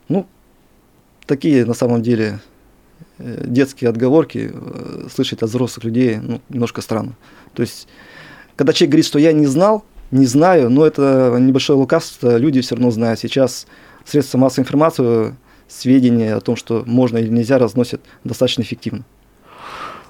Ну, 0.10 0.26
такие 1.26 1.66
на 1.66 1.74
самом 1.74 2.02
деле 2.02 2.40
э, 3.18 3.44
детские 3.46 3.90
отговорки 3.90 4.54
э, 4.54 5.08
слышать 5.14 5.44
от 5.44 5.50
взрослых 5.50 5.84
людей 5.84 6.18
ну, 6.22 6.40
немножко 6.48 6.80
странно. 6.80 7.18
То 7.54 7.62
есть, 7.62 7.90
когда 8.56 8.72
человек 8.72 8.92
говорит, 8.92 9.06
что 9.06 9.20
я 9.20 9.34
не 9.34 9.46
знал, 9.46 9.84
не 10.12 10.26
знаю, 10.26 10.70
но 10.70 10.86
это 10.86 11.36
небольшое 11.38 11.78
лукавство, 11.78 12.38
люди 12.38 12.62
все 12.62 12.76
равно 12.76 12.90
знают. 12.92 13.20
Сейчас 13.20 13.68
средства 14.06 14.38
массовой 14.38 14.64
информации 14.64 15.36
сведения 15.68 16.36
о 16.36 16.42
том, 16.42 16.56
что 16.56 16.84
можно 16.86 17.18
или 17.18 17.30
нельзя, 17.30 17.58
разносят 17.58 18.02
достаточно 18.24 18.62
эффективно. 18.62 19.06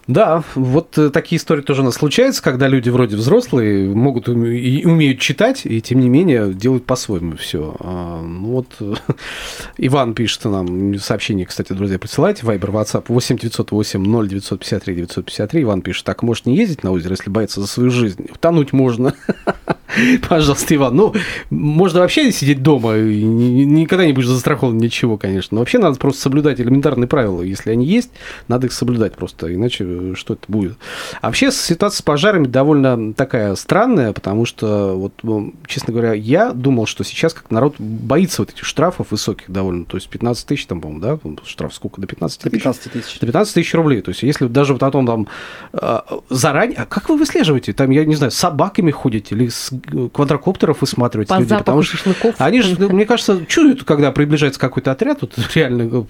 Да, 0.07 0.45
вот 0.55 0.97
э, 0.97 1.09
такие 1.09 1.37
истории 1.37 1.61
тоже 1.61 1.81
у 1.81 1.83
нас 1.83 1.95
случаются, 1.95 2.41
когда 2.41 2.69
люди 2.69 2.89
вроде 2.89 3.17
взрослые 3.17 3.93
могут 3.93 4.29
и 4.29 4.85
умеют 4.85 5.19
читать, 5.19 5.65
и 5.65 5.81
тем 5.81 5.99
не 5.99 6.07
менее 6.07 6.53
делают 6.53 6.85
по-своему 6.85 7.35
все. 7.35 7.75
А, 7.81 8.21
ну 8.21 8.51
вот 8.51 8.67
Иван 9.77 10.13
пишет 10.13 10.45
нам 10.45 10.97
сообщение, 10.97 11.45
кстати, 11.45 11.73
друзья, 11.73 11.99
присылайте, 11.99 12.45
Вайбер, 12.45 12.69
WhatsApp 12.69 13.03
8 13.09 13.37
908 13.37 14.01
0 14.01 14.27
953 14.29 14.95
953. 14.95 15.63
Иван 15.63 15.81
пишет, 15.81 16.05
так 16.05 16.23
может 16.23 16.45
не 16.45 16.55
ездить 16.55 16.83
на 16.83 16.91
озеро, 16.93 17.11
если 17.11 17.29
боится 17.29 17.59
за 17.59 17.67
свою 17.67 17.89
жизнь? 17.89 18.27
Тонуть 18.39 18.71
можно. 18.71 19.13
Пожалуйста, 20.29 20.75
Иван. 20.75 20.95
Ну, 20.95 21.13
можно 21.49 22.01
вообще 22.01 22.31
сидеть 22.31 22.61
дома, 22.61 22.97
никогда 22.97 24.05
не 24.05 24.13
будешь 24.13 24.27
застрахован 24.27 24.77
ничего, 24.77 25.17
конечно. 25.17 25.55
Но 25.55 25.61
вообще 25.61 25.77
надо 25.77 25.97
просто 25.97 26.21
соблюдать 26.21 26.59
элементарные 26.59 27.07
правила. 27.07 27.41
Если 27.41 27.71
они 27.71 27.85
есть, 27.85 28.11
надо 28.47 28.67
их 28.67 28.73
соблюдать 28.73 29.13
просто, 29.13 29.53
иначе 29.53 30.15
что 30.15 30.33
это 30.33 30.43
будет. 30.47 30.77
А 31.21 31.27
вообще 31.27 31.51
ситуация 31.51 31.99
с 31.99 32.01
пожарами 32.01 32.47
довольно 32.47 33.13
такая 33.13 33.55
странная, 33.55 34.13
потому 34.13 34.45
что, 34.45 34.95
вот, 34.97 35.13
ну, 35.23 35.53
честно 35.65 35.93
говоря, 35.93 36.13
я 36.13 36.51
думал, 36.51 36.85
что 36.85 37.03
сейчас 37.03 37.33
как 37.33 37.49
народ 37.51 37.75
боится 37.79 38.41
вот 38.41 38.51
этих 38.51 38.65
штрафов 38.65 39.11
высоких 39.11 39.49
довольно. 39.49 39.85
То 39.85 39.97
есть 39.97 40.09
15 40.09 40.45
тысяч 40.45 40.65
там, 40.65 40.81
по-моему, 40.81 41.01
да? 41.01 41.19
Штраф 41.45 41.73
сколько? 41.73 42.01
До 42.01 42.07
15 42.07 42.41
тысяч? 42.41 42.51
До 42.51 42.57
15 42.57 42.91
тысяч. 42.91 43.19
До 43.19 43.25
15 43.25 43.53
тысяч 43.53 43.73
рублей. 43.73 44.01
То 44.01 44.09
есть 44.09 44.23
если 44.23 44.47
даже 44.47 44.73
вот 44.73 44.83
о 44.83 44.91
том 44.91 45.05
там 45.05 45.27
а, 45.73 46.05
заранее... 46.29 46.77
А 46.77 46.85
как 46.85 47.09
вы 47.09 47.17
выслеживаете? 47.17 47.73
Там, 47.73 47.89
я 47.91 48.05
не 48.05 48.15
знаю, 48.15 48.31
с 48.31 48.35
собаками 48.35 48.91
ходите 48.91 49.35
или 49.35 49.47
с 49.47 49.71
квадрокоптеров 50.13 50.81
высматривать 50.81 51.27
По 51.27 51.39
людей, 51.39 51.57
потому 51.57 51.81
что 51.81 51.97
шашлыков. 51.97 52.35
они 52.37 52.61
же, 52.61 52.77
мне 52.87 53.05
кажется, 53.05 53.45
чуют, 53.47 53.83
когда 53.83 54.11
приближается 54.11 54.59
какой-то 54.59 54.91
отряд, 54.91 55.21
вот 55.21 55.33
реально 55.55 56.05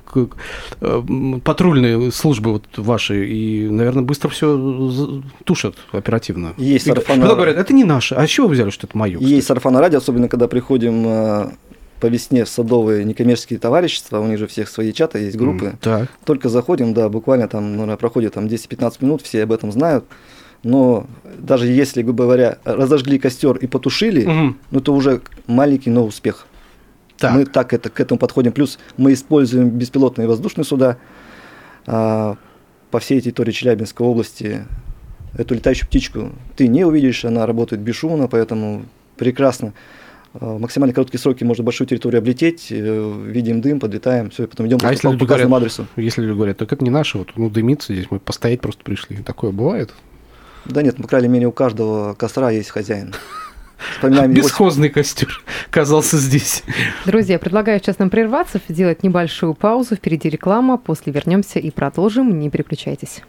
э, 0.82 1.02
патрульные 1.44 2.12
службы 2.12 2.54
вот 2.54 2.66
ваши, 2.78 3.28
и, 3.28 3.70
наверное, 3.70 4.04
быстро 4.04 4.30
все 4.30 5.22
тушат 5.44 5.76
оперативно. 5.92 6.54
Есть 6.58 6.86
сарафана... 6.86 7.22
Потом 7.22 7.38
говорят, 7.38 7.58
это 7.58 7.74
не 7.74 7.84
наше. 7.84 8.16
А 8.16 8.26
с 8.26 8.30
чего 8.30 8.48
вы 8.48 8.54
взяли, 8.54 8.70
что 8.70 8.88
это 8.88 8.98
мое? 8.98 9.20
Есть 9.20 9.48
сарафана 9.48 9.80
радио, 9.80 10.00
особенно 10.00 10.28
когда 10.28 10.48
приходим 10.48 11.04
э, 11.06 11.52
по 12.00 12.06
весне 12.08 12.46
в 12.46 12.50
садовые 12.50 13.04
некоммерческие 13.04 13.60
товарищества, 13.60 14.20
у 14.20 14.28
них 14.28 14.38
же 14.38 14.48
всех 14.48 14.70
свои 14.70 14.94
чаты, 14.94 15.20
есть 15.20 15.38
группы. 15.38 15.66
Mm, 15.66 15.78
так. 15.82 16.10
Только 16.26 16.50
заходим, 16.50 16.94
да, 16.94 17.10
буквально 17.10 17.48
там, 17.48 17.72
наверное, 17.72 17.98
проходит 17.98 18.34
там 18.34 18.46
10-15 18.46 18.98
минут, 19.02 19.22
все 19.22 19.44
об 19.44 19.52
этом 19.52 19.72
знают 19.72 20.06
но 20.64 21.08
даже 21.38 21.68
если, 21.68 22.02
грубо 22.02 22.26
говоря, 22.26 22.58
разожгли 22.66 23.20
костер 23.20 23.58
и 23.58 23.68
потушили, 23.68 24.26
угу. 24.26 24.56
ну 24.72 24.80
это 24.80 24.92
уже 24.92 25.22
маленький, 25.48 25.90
но 25.90 26.06
успех. 26.06 26.48
Так. 27.18 27.34
Мы 27.34 27.46
так 27.46 27.74
это, 27.74 27.90
к 27.90 28.00
этому 28.00 28.20
подходим. 28.20 28.52
Плюс 28.52 28.78
мы 28.96 29.14
используем 29.14 29.70
беспилотные 29.70 30.28
воздушные 30.28 30.66
суда 30.66 30.98
а, 31.88 32.38
по 32.92 33.00
всей 33.00 33.22
территории 33.22 33.52
Челябинской 33.52 34.06
области. 34.06 34.66
Эту 35.36 35.56
летающую 35.56 35.88
птичку 35.88 36.32
ты 36.56 36.68
не 36.68 36.86
увидишь, 36.86 37.26
она 37.26 37.46
работает 37.46 37.82
бесшумно, 37.82 38.28
поэтому 38.28 38.86
прекрасно. 39.18 39.74
А, 40.36 40.60
максимально 40.60 40.94
короткие 40.94 41.20
сроки 41.20 41.44
можно 41.44 41.64
большую 41.64 41.88
территорию 41.88 42.20
облететь, 42.20 42.68
э, 42.70 43.24
видим 43.28 43.62
дым, 43.62 43.80
подлетаем, 43.80 44.30
все, 44.30 44.44
и 44.44 44.48
потом 44.48 44.68
идем 44.68 44.78
а 44.84 44.92
если 44.92 45.08
по 45.08 45.24
указанному 45.24 45.56
адресу. 45.56 45.88
Если 45.96 46.22
люди 46.22 46.34
говорят, 46.34 46.58
так 46.58 46.72
это 46.72 46.84
не 46.84 46.92
наше, 46.92 47.18
вот, 47.18 47.30
ну, 47.36 47.50
дымится 47.50 47.94
здесь, 47.94 48.08
мы 48.12 48.20
постоять 48.20 48.62
просто 48.62 48.84
пришли. 48.84 49.18
Такое 49.18 49.52
бывает? 49.52 49.94
Да 50.70 50.82
нет, 50.82 50.98
по 50.98 51.08
крайней 51.08 51.28
мере, 51.28 51.48
у 51.48 51.52
каждого 51.52 52.14
костра 52.14 52.52
есть 52.52 52.70
хозяин. 52.70 53.14
Бесхозный 54.02 54.90
костер 54.90 55.44
оказался 55.70 56.18
здесь. 56.18 56.64
Друзья, 57.06 57.40
предлагаю 57.40 57.80
сейчас 57.80 58.00
нам 58.00 58.10
прерваться, 58.10 58.60
сделать 58.68 59.04
небольшую 59.04 59.54
паузу. 59.54 59.96
Впереди 59.96 60.30
реклама, 60.30 60.78
после 60.78 61.14
вернемся 61.14 61.60
и 61.60 61.70
продолжим. 61.72 62.40
Не 62.40 62.50
переключайтесь. 62.50 63.22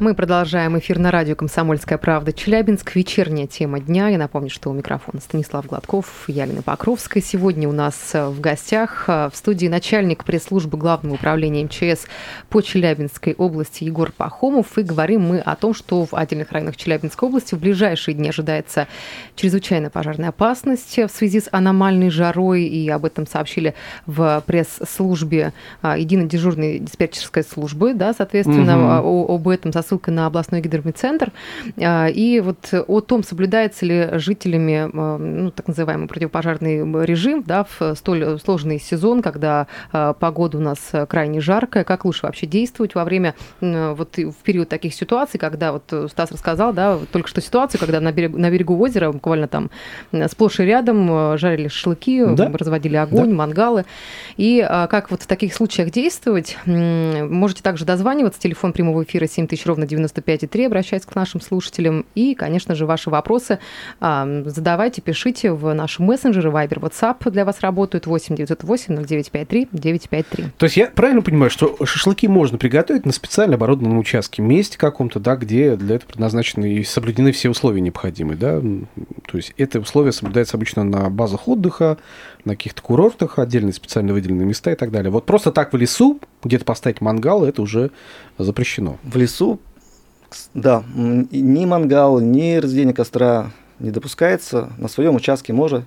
Мы 0.00 0.14
продолжаем 0.14 0.76
эфир 0.76 0.98
на 0.98 1.12
радио 1.12 1.36
«Комсомольская 1.36 1.98
правда». 1.98 2.32
Челябинск. 2.32 2.96
Вечерняя 2.96 3.46
тема 3.46 3.78
дня. 3.78 4.08
Я 4.08 4.18
напомню, 4.18 4.50
что 4.50 4.68
у 4.70 4.72
микрофона 4.72 5.20
Станислав 5.20 5.66
Гладков, 5.66 6.24
Ялина 6.26 6.62
Покровская. 6.62 7.22
Сегодня 7.22 7.68
у 7.68 7.72
нас 7.72 8.10
э, 8.12 8.26
в 8.26 8.40
гостях 8.40 9.04
э, 9.06 9.30
в 9.32 9.36
студии 9.36 9.68
начальник 9.68 10.24
пресс-службы 10.24 10.76
Главного 10.78 11.14
управления 11.14 11.62
МЧС 11.62 12.06
по 12.48 12.60
Челябинской 12.60 13.34
области 13.34 13.84
Егор 13.84 14.10
Пахомов. 14.10 14.76
И 14.78 14.82
говорим 14.82 15.20
мы 15.20 15.38
о 15.38 15.54
том, 15.54 15.72
что 15.74 16.04
в 16.04 16.12
отдельных 16.12 16.50
районах 16.50 16.76
Челябинской 16.76 17.28
области 17.28 17.54
в 17.54 17.60
ближайшие 17.60 18.16
дни 18.16 18.30
ожидается 18.30 18.88
чрезвычайная 19.36 19.90
пожарная 19.90 20.30
опасность 20.30 20.98
в 20.98 21.08
связи 21.08 21.38
с 21.38 21.48
аномальной 21.52 22.10
жарой. 22.10 22.64
И 22.64 22.88
об 22.88 23.04
этом 23.04 23.28
сообщили 23.28 23.74
в 24.06 24.42
пресс-службе 24.44 25.52
э, 25.82 25.94
единой 25.98 26.26
дежурной 26.26 26.80
диспетчерской 26.80 27.44
службы. 27.44 27.94
Да, 27.94 28.12
соответственно, 28.12 29.00
угу. 29.00 29.32
об 29.32 29.48
этом 29.48 29.70
ссылкой 29.84 30.14
на 30.14 30.26
областной 30.26 30.60
гидромедцентр. 30.60 31.32
А, 31.78 32.08
и 32.08 32.40
вот 32.40 32.72
о 32.72 33.00
том, 33.00 33.22
соблюдается 33.22 33.84
ли 33.86 34.08
жителями 34.18 34.90
а, 34.92 35.18
ну, 35.18 35.50
так 35.50 35.68
называемый 35.68 36.08
противопожарный 36.08 37.04
режим 37.04 37.42
да, 37.46 37.64
в 37.64 37.94
столь 37.94 38.38
сложный 38.40 38.80
сезон, 38.80 39.22
когда 39.22 39.66
а, 39.92 40.12
погода 40.12 40.58
у 40.58 40.60
нас 40.60 40.92
крайне 41.08 41.40
жаркая, 41.40 41.84
как 41.84 42.04
лучше 42.04 42.26
вообще 42.26 42.46
действовать 42.46 42.94
во 42.94 43.04
время, 43.04 43.34
вот 43.60 44.16
в 44.16 44.34
период 44.42 44.68
таких 44.68 44.94
ситуаций, 44.94 45.38
когда 45.38 45.72
вот 45.72 46.10
Стас 46.10 46.30
рассказал, 46.30 46.72
да, 46.72 46.98
только 47.12 47.28
что 47.28 47.40
ситуацию, 47.40 47.80
когда 47.80 48.00
на 48.00 48.12
берегу, 48.12 48.38
на 48.38 48.50
берегу 48.50 48.78
озера 48.78 49.10
буквально 49.12 49.48
там 49.48 49.70
сплошь 50.28 50.60
и 50.60 50.64
рядом 50.64 51.38
жарили 51.38 51.68
шашлыки, 51.68 52.24
да? 52.24 52.50
разводили 52.52 52.96
огонь, 52.96 53.30
да. 53.30 53.36
мангалы. 53.36 53.84
И 54.36 54.66
как 54.90 55.10
вот 55.10 55.22
в 55.22 55.26
таких 55.26 55.54
случаях 55.54 55.90
действовать, 55.90 56.56
можете 56.66 57.62
также 57.62 57.84
дозваниваться, 57.84 58.40
телефон 58.40 58.72
прямого 58.72 59.02
эфира 59.04 59.26
7000 59.26 59.66
ровно 59.74 59.84
95,3, 59.84 60.66
обращаясь 60.66 61.04
к 61.04 61.14
нашим 61.14 61.40
слушателям. 61.40 62.06
И, 62.14 62.34
конечно 62.34 62.74
же, 62.74 62.86
ваши 62.86 63.10
вопросы 63.10 63.58
задавайте, 64.00 65.02
пишите 65.02 65.52
в 65.52 65.72
наши 65.74 66.02
мессенджеры, 66.02 66.50
Viber, 66.50 66.80
WhatsApp 66.80 67.30
для 67.30 67.44
вас 67.44 67.60
работают 67.60 68.06
8 68.06 68.36
908 68.36 68.96
0953 69.04 69.68
953. 69.72 70.44
То 70.56 70.66
есть 70.66 70.76
я 70.76 70.86
правильно 70.86 71.22
понимаю, 71.22 71.50
что 71.50 71.76
шашлыки 71.84 72.28
можно 72.28 72.58
приготовить 72.58 73.04
на 73.06 73.12
специально 73.12 73.56
оборудованном 73.56 73.98
участке, 73.98 74.42
месте 74.42 74.78
каком-то, 74.78 75.18
да, 75.18 75.36
где 75.36 75.76
для 75.76 75.96
этого 75.96 76.10
предназначены 76.10 76.74
и 76.74 76.84
соблюдены 76.84 77.32
все 77.32 77.50
условия 77.50 77.80
необходимые, 77.80 78.36
да? 78.36 78.60
То 78.60 79.36
есть 79.36 79.52
это 79.56 79.80
условие 79.80 80.12
соблюдается 80.12 80.56
обычно 80.56 80.84
на 80.84 81.10
базах 81.10 81.48
отдыха, 81.48 81.98
на 82.44 82.56
каких-то 82.56 82.82
курортах, 82.82 83.38
отдельные 83.38 83.72
специально 83.72 84.12
выделенные 84.12 84.46
места 84.46 84.72
и 84.72 84.76
так 84.76 84.90
далее. 84.90 85.10
Вот 85.10 85.26
просто 85.26 85.52
так 85.52 85.72
в 85.72 85.76
лесу 85.76 86.20
где-то 86.42 86.64
поставить 86.64 87.00
мангал, 87.00 87.44
это 87.44 87.62
уже 87.62 87.90
запрещено. 88.38 88.98
В 89.02 89.16
лесу, 89.16 89.60
да, 90.52 90.82
ни 90.94 91.64
мангал, 91.64 92.20
ни 92.20 92.56
разведение 92.56 92.94
костра 92.94 93.52
не 93.78 93.90
допускается. 93.90 94.72
На 94.78 94.88
своем 94.88 95.16
участке 95.16 95.52
можно 95.52 95.86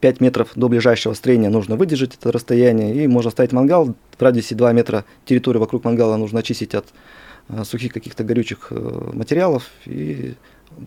5 0.00 0.20
метров 0.20 0.50
до 0.54 0.68
ближайшего 0.68 1.14
строения 1.14 1.48
нужно 1.48 1.76
выдержать 1.76 2.14
это 2.14 2.30
расстояние, 2.30 2.94
и 2.94 3.06
можно 3.06 3.30
ставить 3.30 3.52
мангал. 3.52 3.94
В 4.18 4.22
радиусе 4.22 4.54
2 4.54 4.72
метра 4.72 5.06
территорию 5.24 5.60
вокруг 5.60 5.84
мангала 5.84 6.16
нужно 6.16 6.40
очистить 6.40 6.74
от 6.74 6.86
э, 7.48 7.64
сухих 7.64 7.94
каких-то 7.94 8.22
горючих 8.22 8.66
э, 8.70 9.10
материалов. 9.14 9.70
И 9.86 10.34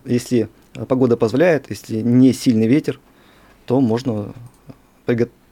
если 0.05 0.50
погода 0.88 1.17
позволяет, 1.17 1.69
если 1.69 2.01
не 2.01 2.31
сильный 2.31 2.67
ветер, 2.67 3.00
то 3.65 3.81
можно 3.81 4.33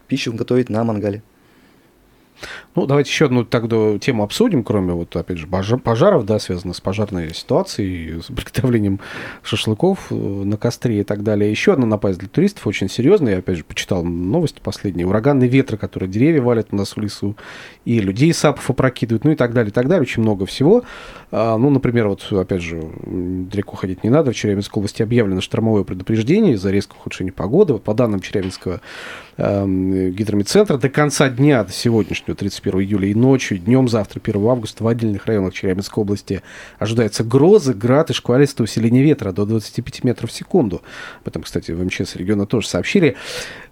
пищу 0.08 0.34
готовить 0.34 0.70
на 0.70 0.84
мангале. 0.84 1.24
Ну, 2.76 2.86
давайте 2.86 3.10
еще 3.10 3.26
одну 3.26 3.46
тогда 3.46 3.98
тему 4.00 4.24
обсудим, 4.24 4.64
кроме 4.64 4.94
вот, 4.94 5.16
опять 5.16 5.38
же, 5.38 5.48
пожаров, 5.48 6.26
да, 6.26 6.40
связанных 6.40 6.76
с 6.76 6.82
пожарной 6.82 7.34
ситуацией, 7.34 8.22
с 8.22 8.26
приготовлением 8.26 9.00
шашлыков 9.44 10.08
э, 10.12 10.16
на 10.16 10.58
костре 10.58 11.02
и 11.02 11.04
так 11.04 11.24
далее. 11.24 11.50
Еще 11.50 11.74
одна 11.74 11.86
напасть 11.86 12.20
для 12.20 12.28
туристов 12.28 12.68
очень 12.68 12.90
серьезная. 12.90 13.34
Я, 13.34 13.40
опять 13.40 13.58
же, 13.58 13.64
почитал 13.64 14.04
новости 14.04 14.60
последние. 14.62 15.08
Ураганные 15.08 15.50
ветры, 15.50 15.78
которые 15.78 16.10
деревья 16.10 16.42
валят 16.42 16.68
у 16.72 16.76
нас 16.76 16.96
в 16.96 17.00
лесу, 17.00 17.36
и 17.86 18.00
людей 18.00 18.34
сапов 18.34 18.70
опрокидывают, 18.70 19.24
ну 19.24 19.32
и 19.32 19.36
так 19.36 19.54
далее, 19.54 19.70
и 19.70 19.74
так 19.74 19.88
далее. 19.88 20.02
Очень 20.02 20.24
много 20.24 20.46
всего. 20.46 20.84
А, 21.32 21.58
ну, 21.58 21.70
например, 21.70 22.08
вот, 22.08 22.28
опять 22.32 22.62
же, 22.62 22.82
далеко 23.06 23.76
ходить 23.76 24.04
не 24.04 24.10
надо. 24.10 24.32
В 24.32 24.36
Челябинской 24.36 24.80
области 24.80 25.02
объявлено 25.04 25.42
штормовое 25.42 25.84
предупреждение 25.84 26.56
из-за 26.56 26.72
резкого 26.72 26.98
ухудшения 27.00 27.32
погоды. 27.32 27.74
Вот, 27.74 27.84
по 27.84 27.94
данным 27.94 28.20
Челябинского 28.20 28.82
э, 29.38 29.66
гидромедцентра, 30.10 30.78
до 30.78 30.90
конца 30.90 31.30
дня, 31.30 31.64
до 31.64 31.72
сегодняшнего, 31.72 32.25
31 32.26 32.66
21 32.66 32.82
июля 32.82 33.08
и 33.10 33.14
ночью, 33.14 33.58
днем 33.58 33.88
завтра, 33.88 34.20
1 34.24 34.48
августа, 34.48 34.84
в 34.84 34.88
отдельных 34.88 35.26
районах 35.26 35.54
Челябинской 35.54 36.02
области 36.02 36.42
ожидаются 36.80 37.24
грозы, 37.24 37.74
град 37.74 38.10
и 38.10 38.14
шквалистое 38.14 38.66
усиление 38.66 39.04
ветра 39.04 39.32
до 39.32 39.46
25 39.46 40.04
метров 40.04 40.32
в 40.32 40.34
секунду. 40.34 40.82
Об 41.22 41.28
этом, 41.28 41.44
кстати, 41.44 41.72
в 41.72 41.84
МЧС 41.84 42.16
региона 42.16 42.46
тоже 42.46 42.68
сообщили. 42.68 43.16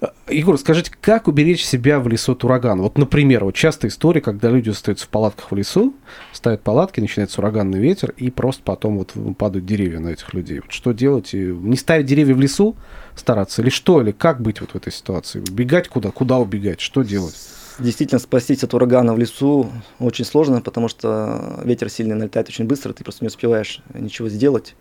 Э, 0.02 0.08
Егор, 0.30 0.58
скажите, 0.58 0.92
как 1.02 1.28
уберечь 1.28 1.66
себя 1.66 2.00
в 2.00 2.08
лесу 2.08 2.34
от 2.34 2.44
урагана? 2.44 2.84
Вот, 2.84 2.98
например, 2.98 3.46
вот 3.46 3.56
частая 3.56 3.90
история, 3.90 4.22
когда 4.22 4.50
люди 4.50 4.70
остаются 4.70 5.06
в 5.06 5.10
палатках 5.10 5.52
в 5.52 5.56
лесу, 5.56 5.94
ставят 6.32 6.62
палатки, 6.62 7.00
начинается 7.00 7.42
ураганный 7.42 7.80
ветер, 7.80 8.14
и 8.18 8.30
просто 8.30 8.62
потом 8.64 8.98
вот 8.98 9.14
падают 9.38 9.66
деревья 9.66 10.00
на 10.00 10.10
этих 10.10 10.34
людей. 10.34 10.60
Вот 10.60 10.72
что 10.72 10.92
делать? 10.92 11.34
Не 11.34 11.78
ставить 11.78 12.06
деревья 12.06 12.36
в 12.36 12.40
лесу, 12.40 12.76
стараться? 13.16 13.62
Или 13.62 13.70
что? 13.70 14.02
Или 14.02 14.12
как 14.12 14.42
быть 14.42 14.62
вот 14.62 14.72
в 14.72 14.76
этой 14.76 14.92
ситуации? 14.92 15.40
Убегать 15.40 15.88
куда? 15.88 16.12
Куда 16.12 16.38
убегать? 16.38 16.80
Что 16.80 17.04
делать? 17.04 17.36
Действительно 17.80 18.20
спастись 18.20 18.64
от 18.64 18.74
урагана 18.74 19.14
в 19.14 19.20
лесу 19.20 19.70
очень 20.00 20.26
сложно, 20.26 20.62
потому 20.62 20.88
что 20.88 21.60
ветер 21.64 21.90
сильный 21.90 22.16
налетает 22.16 22.50
очень 22.50 22.66
быстро, 22.66 22.94
ты 22.94 23.04
просто 23.04 23.24
не 23.24 23.28
успеваешь 23.28 23.82
ничего 23.94 24.30
сделать, 24.30 24.76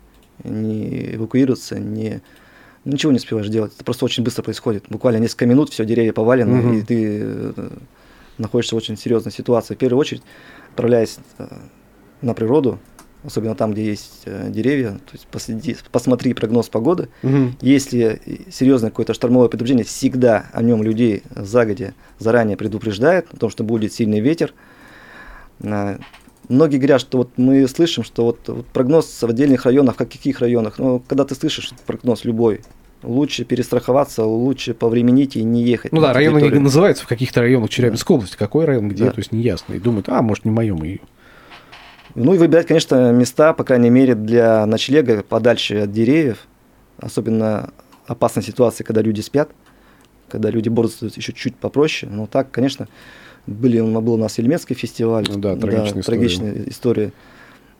не 0.44 1.14
эвакуироваться, 1.14 1.78
не 1.78 2.22
ничего 2.84 3.12
не 3.12 3.18
успеваешь 3.18 3.48
делать. 3.48 3.72
Это 3.74 3.84
просто 3.84 4.04
очень 4.04 4.24
быстро 4.24 4.42
происходит. 4.42 4.84
Буквально 4.88 5.18
несколько 5.18 5.46
минут, 5.46 5.70
все, 5.70 5.84
деревья 5.84 6.12
повалены, 6.12 6.58
угу. 6.58 6.72
и 6.74 6.82
ты 6.82 7.20
э, 7.22 7.68
находишься 8.38 8.74
в 8.74 8.78
очень 8.78 8.96
серьезной 8.96 9.32
ситуации. 9.32 9.74
В 9.74 9.78
первую 9.78 10.00
очередь, 10.00 10.22
отправляясь 10.70 11.18
э, 11.38 11.46
на 12.22 12.34
природу, 12.34 12.80
особенно 13.24 13.54
там, 13.54 13.72
где 13.72 13.84
есть 13.84 14.22
э, 14.24 14.50
деревья, 14.50 14.92
то 14.92 15.12
есть 15.12 15.26
последи, 15.26 15.76
посмотри 15.90 16.34
прогноз 16.34 16.68
погоды. 16.68 17.08
Угу. 17.22 17.52
Если 17.60 18.20
серьезное 18.50 18.90
какое-то 18.90 19.14
штормовое 19.14 19.48
предупреждение, 19.48 19.84
всегда 19.84 20.46
о 20.52 20.62
нем 20.62 20.82
людей 20.82 21.22
загодя 21.34 21.94
заранее 22.18 22.56
предупреждают, 22.56 23.26
о 23.32 23.36
том, 23.36 23.50
что 23.50 23.64
будет 23.64 23.92
сильный 23.92 24.20
ветер. 24.20 24.54
А, 25.62 25.98
многие 26.48 26.78
говорят, 26.78 27.00
что 27.00 27.18
вот 27.18 27.30
мы 27.36 27.66
слышим, 27.68 28.04
что 28.04 28.24
вот, 28.24 28.48
вот 28.48 28.66
прогноз 28.66 29.22
в 29.22 29.26
отдельных 29.26 29.64
районах, 29.64 29.94
в 29.94 29.98
каких 29.98 30.40
районах, 30.40 30.78
но 30.78 30.98
когда 30.98 31.24
ты 31.24 31.34
слышишь 31.34 31.72
прогноз 31.86 32.24
любой, 32.24 32.60
лучше 33.02 33.44
перестраховаться, 33.44 34.24
лучше 34.24 34.74
повременить 34.74 35.36
и 35.36 35.42
не 35.42 35.62
ехать. 35.62 35.92
Ну 35.92 36.00
да, 36.00 36.12
районы 36.12 36.40
не 36.40 36.58
называются 36.58 37.04
в 37.04 37.08
каких-то 37.08 37.40
районах 37.40 37.70
Челябинской 37.70 38.14
да. 38.14 38.18
области. 38.18 38.36
Какой 38.36 38.64
район, 38.64 38.88
где, 38.88 39.04
да. 39.04 39.10
то 39.10 39.18
есть 39.18 39.32
неясно. 39.32 39.74
И 39.74 39.78
думают, 39.78 40.08
а, 40.08 40.22
может, 40.22 40.44
не 40.44 40.50
моем 40.50 40.84
и 40.84 40.98
ну 42.14 42.34
и 42.34 42.38
выбирать, 42.38 42.66
конечно, 42.66 43.12
места, 43.12 43.52
по 43.52 43.64
крайней 43.64 43.90
мере, 43.90 44.14
для 44.14 44.66
ночлега 44.66 45.22
подальше 45.22 45.78
от 45.78 45.92
деревьев. 45.92 46.46
Особенно 46.98 47.70
опасной 48.06 48.42
ситуации, 48.42 48.84
когда 48.84 49.02
люди 49.02 49.20
спят, 49.20 49.50
когда 50.28 50.50
люди 50.50 50.68
борются 50.68 51.06
еще 51.06 51.32
чуть 51.32 51.56
попроще. 51.56 52.10
Но 52.12 52.26
так, 52.26 52.50
конечно, 52.50 52.88
были, 53.46 53.80
был 53.80 54.14
у 54.14 54.18
нас 54.18 54.38
Ельмецкий 54.38 54.76
фестиваль. 54.76 55.24
Ну 55.28 55.38
да, 55.38 55.56
трагичная, 55.56 55.94
да, 55.94 56.00
история. 56.00 56.18
трагичная 56.18 56.64
история. 56.66 57.12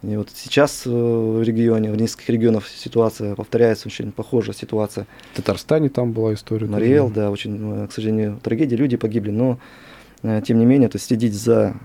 И 0.03 0.17
вот 0.17 0.31
сейчас 0.35 0.83
э, 0.85 0.91
в 0.91 1.43
регионе, 1.43 1.93
в 1.93 1.97
нескольких 1.97 2.31
регионах 2.31 2.67
ситуация 2.67 3.37
повторяется, 3.37 3.87
очень 3.87 4.11
похожая 4.11 4.55
ситуация. 4.55 5.07
В 5.33 5.37
Татарстане 5.37 5.91
там 5.91 6.13
была 6.13 6.35
история. 6.35 6.67
Мариэл, 6.67 7.09
да, 7.09 7.31
очень, 7.31 7.85
э, 7.85 7.87
к 7.87 7.93
сожалению, 7.93 8.41
трагедия, 8.43 8.75
люди 8.75 8.97
погибли, 8.97 9.31
но 9.31 9.61
э, 10.25 10.43
тем 10.45 10.59
не 10.59 10.67
менее, 10.67 10.89
то 10.89 10.97
есть 10.97 11.07
следить 11.07 11.35
за 11.35 11.77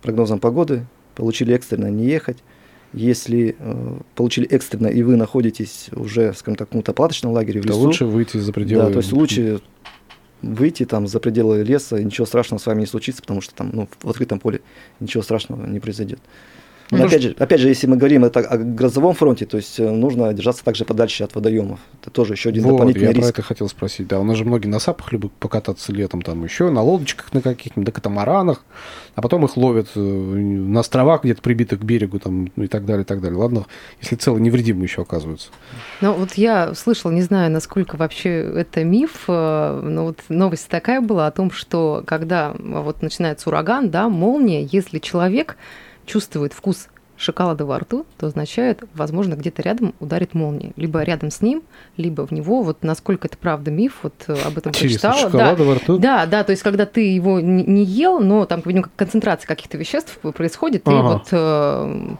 прогнозом 0.00 0.38
погоды, 0.38 0.86
получили 1.16 1.54
экстренно 1.54 1.90
не 1.90 2.06
ехать. 2.06 2.38
Если 2.92 3.56
э, 3.58 3.98
получили 4.14 4.46
экстренно, 4.46 4.86
и 4.86 5.02
вы 5.02 5.16
находитесь 5.16 5.88
уже, 5.92 6.32
скажем 6.34 6.56
так, 6.56 6.68
в 6.68 6.70
каком-то 6.70 6.92
палаточном 6.92 7.32
лагере 7.32 7.60
в 7.60 7.66
лесу. 7.66 7.78
лучше 7.78 8.04
выйти 8.04 8.36
за 8.38 8.52
пределы. 8.52 8.84
Да, 8.84 8.90
то 8.92 8.98
есть 8.98 9.12
лучше 9.12 9.60
выйти 10.40 10.84
там 10.84 11.06
за 11.06 11.18
пределы 11.18 11.62
леса, 11.62 11.98
и 11.98 12.04
ничего 12.04 12.26
страшного 12.26 12.60
с 12.60 12.66
вами 12.66 12.80
не 12.80 12.86
случится, 12.86 13.22
потому 13.22 13.40
что 13.40 13.54
там 13.54 13.70
ну, 13.72 13.88
в 14.00 14.08
открытом 14.08 14.38
поле 14.38 14.60
ничего 15.00 15.22
страшного 15.22 15.66
не 15.66 15.80
произойдет. 15.80 16.20
Ну, 16.90 17.04
опять, 17.04 17.22
же, 17.22 17.34
опять 17.38 17.60
же, 17.60 17.68
если 17.68 17.86
мы 17.88 17.96
говорим 17.96 18.24
это 18.24 18.40
о 18.40 18.56
грозовом 18.56 19.14
фронте, 19.14 19.44
то 19.44 19.56
есть 19.56 19.80
э, 19.80 19.90
нужно 19.90 20.32
держаться 20.32 20.64
также 20.64 20.84
подальше 20.84 21.24
от 21.24 21.34
водоемов. 21.34 21.80
Это 22.00 22.10
тоже 22.10 22.34
еще 22.34 22.50
один 22.50 22.62
вот, 22.62 22.72
дополнительный 22.72 23.06
я 23.06 23.12
риск. 23.12 23.22
про 23.22 23.28
это 23.28 23.42
хотел 23.42 23.68
спросить. 23.68 24.06
Да, 24.06 24.20
у 24.20 24.24
нас 24.24 24.36
же 24.36 24.44
многие 24.44 24.68
на 24.68 24.78
сапах 24.78 25.12
любят 25.12 25.32
покататься 25.32 25.92
летом, 25.92 26.22
там 26.22 26.44
еще 26.44 26.70
на 26.70 26.82
лодочках 26.82 27.32
на 27.32 27.40
каких-нибудь, 27.40 27.88
на 27.88 27.92
катамаранах, 27.92 28.64
а 29.14 29.22
потом 29.22 29.44
их 29.44 29.56
ловят 29.56 29.88
э, 29.96 30.00
на 30.00 30.80
островах 30.80 31.24
где-то 31.24 31.42
прибитых 31.42 31.80
к 31.80 31.82
берегу 31.82 32.20
там, 32.20 32.52
ну 32.54 32.64
и 32.64 32.68
так 32.68 32.84
далее, 32.84 33.02
и 33.02 33.06
так 33.06 33.20
далее. 33.20 33.38
Ладно, 33.38 33.66
если 34.00 34.14
цело 34.14 34.38
невредимы 34.38 34.84
еще 34.84 35.02
оказываются. 35.02 35.48
Ну 36.00 36.12
вот 36.12 36.34
я 36.34 36.72
слышала, 36.74 37.10
не 37.10 37.22
знаю, 37.22 37.50
насколько 37.50 37.96
вообще 37.96 38.30
это 38.30 38.84
миф, 38.84 39.24
э, 39.26 39.80
но 39.82 40.04
вот 40.04 40.20
новость 40.28 40.68
такая 40.68 41.00
была 41.00 41.26
о 41.26 41.32
том, 41.32 41.50
что 41.50 42.04
когда 42.06 42.54
вот 42.56 43.02
начинается 43.02 43.48
ураган, 43.48 43.90
да, 43.90 44.08
молния, 44.08 44.68
если 44.70 45.00
человек 45.00 45.56
чувствует 46.06 46.52
вкус 46.52 46.88
шоколада 47.16 47.64
во 47.64 47.78
рту, 47.78 48.06
то 48.18 48.26
означает, 48.26 48.82
возможно, 48.94 49.34
где-то 49.34 49.62
рядом 49.62 49.94
ударит 50.00 50.34
молния. 50.34 50.72
Либо 50.76 51.02
рядом 51.02 51.30
с 51.30 51.40
ним, 51.40 51.62
либо 51.96 52.26
в 52.26 52.30
него. 52.30 52.62
Вот 52.62 52.82
насколько 52.82 53.26
это 53.28 53.38
правда 53.38 53.70
миф, 53.70 54.00
вот 54.02 54.14
э, 54.28 54.36
об 54.44 54.58
этом 54.58 54.70
Интересно, 54.70 55.10
прочитала. 55.10 55.30
Шоколада 55.30 55.56
да. 55.56 55.64
во 55.64 55.74
рту? 55.76 55.98
Да, 55.98 56.26
да, 56.26 56.44
то 56.44 56.50
есть 56.50 56.62
когда 56.62 56.86
ты 56.86 57.12
его 57.14 57.40
не 57.40 57.84
ел, 57.84 58.20
но 58.20 58.44
там, 58.44 58.62
видимо, 58.64 58.90
концентрация 58.96 59.48
каких-то 59.48 59.78
веществ 59.78 60.18
происходит, 60.18 60.82
ага. 60.86 60.98
и 60.98 61.02
вот 61.02 61.28
э, 61.32 62.16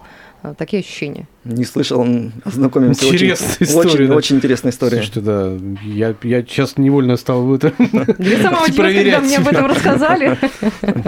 такие 0.54 0.80
ощущения. 0.80 1.28
Не 1.44 1.64
слышал, 1.64 2.06
знакомимся. 2.44 3.06
Интересная 3.06 3.48
очень, 3.48 3.66
история. 3.66 3.90
Очень, 3.90 4.06
да. 4.08 4.14
очень 4.14 4.36
интересная 4.36 4.72
история. 4.72 4.96
Слушайте, 4.96 5.20
да, 5.20 5.52
я, 5.84 6.14
я 6.22 6.42
сейчас 6.42 6.76
невольно 6.76 7.16
стал 7.16 7.54
это 7.54 7.72
Для 8.18 8.42
самого 8.42 8.66
проверять. 8.76 9.14
когда 9.14 9.20
мне 9.20 9.38
об 9.38 9.48
этом 9.48 9.66
рассказали. 9.66 10.38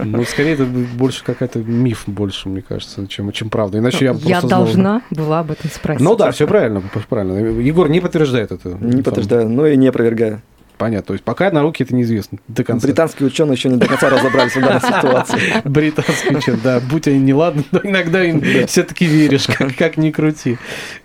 Ну, 0.04 0.24
скорее, 0.24 0.54
это 0.54 0.64
больше 0.64 1.22
какая-то 1.24 1.58
миф 1.60 2.04
больше, 2.06 2.48
мне 2.48 2.62
кажется, 2.62 3.06
чем, 3.06 3.30
чем 3.32 3.50
правда. 3.50 3.78
Иначе 3.78 4.06
я 4.06 4.16
Я 4.22 4.40
должна 4.40 5.02
была 5.10 5.40
об 5.40 5.50
этом 5.50 5.70
спросить. 5.70 6.00
Ну 6.00 6.16
да, 6.16 6.30
все 6.30 6.46
правильно, 6.46 6.82
правильно. 7.08 7.60
Егор 7.60 7.88
не 7.88 8.00
подтверждает 8.00 8.52
это. 8.52 8.70
Не 8.80 9.02
подтверждаю, 9.02 9.48
но 9.48 9.66
и 9.66 9.76
не 9.76 9.88
опровергаю. 9.88 10.42
Понятно. 10.78 11.08
То 11.08 11.12
есть 11.14 11.24
пока 11.24 11.50
на 11.50 11.62
руки 11.62 11.82
это 11.82 11.94
неизвестно 11.94 12.38
до 12.46 12.62
конца. 12.62 12.86
Британские 12.86 13.26
ученые 13.26 13.54
еще 13.54 13.68
не 13.68 13.76
до 13.76 13.86
конца 13.86 14.08
разобрались 14.08 14.54
в 14.54 14.60
данной 14.60 14.80
ситуации. 14.80 15.38
Британские 15.68 16.38
ученые, 16.38 16.60
да. 16.62 16.80
Будь 16.80 17.08
они 17.08 17.18
неладны, 17.18 17.64
но 17.72 17.80
иногда 17.82 18.24
им 18.24 18.42
все-таки 18.66 19.04
веришь, 19.04 19.48
как 19.76 19.96
ни 19.96 20.10
крути. 20.12 20.56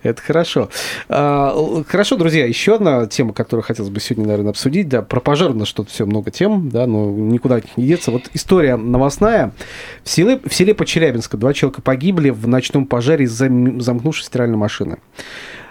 Это 0.03 0.21
хорошо. 0.21 0.69
А, 1.09 1.83
хорошо, 1.87 2.17
друзья, 2.17 2.45
еще 2.45 2.75
одна 2.75 3.07
тема, 3.07 3.33
которую 3.33 3.63
хотелось 3.63 3.89
бы 3.89 3.99
сегодня, 3.99 4.27
наверное, 4.27 4.51
обсудить. 4.51 4.87
Да, 4.87 5.01
про 5.01 5.19
пожар 5.19 5.53
на 5.53 5.65
что-то 5.65 5.89
все 5.89 6.05
много 6.05 6.29
тем, 6.29 6.69
да, 6.69 6.85
но 6.85 7.09
никуда 7.09 7.55
от 7.55 7.65
них 7.65 7.75
не 7.77 7.87
деться. 7.87 8.11
Вот 8.11 8.29
история 8.33 8.75
новостная. 8.75 9.53
В 10.03 10.09
селе, 10.09 10.39
в 10.45 10.53
селе 10.53 10.75
Почелябинска 10.75 11.35
два 11.37 11.53
человека 11.53 11.81
погибли 11.81 12.29
в 12.29 12.47
ночном 12.47 12.85
пожаре 12.85 13.25
из-за 13.25 13.49
замкнувшей 13.79 14.25
стиральной 14.25 14.57
машины. 14.57 14.99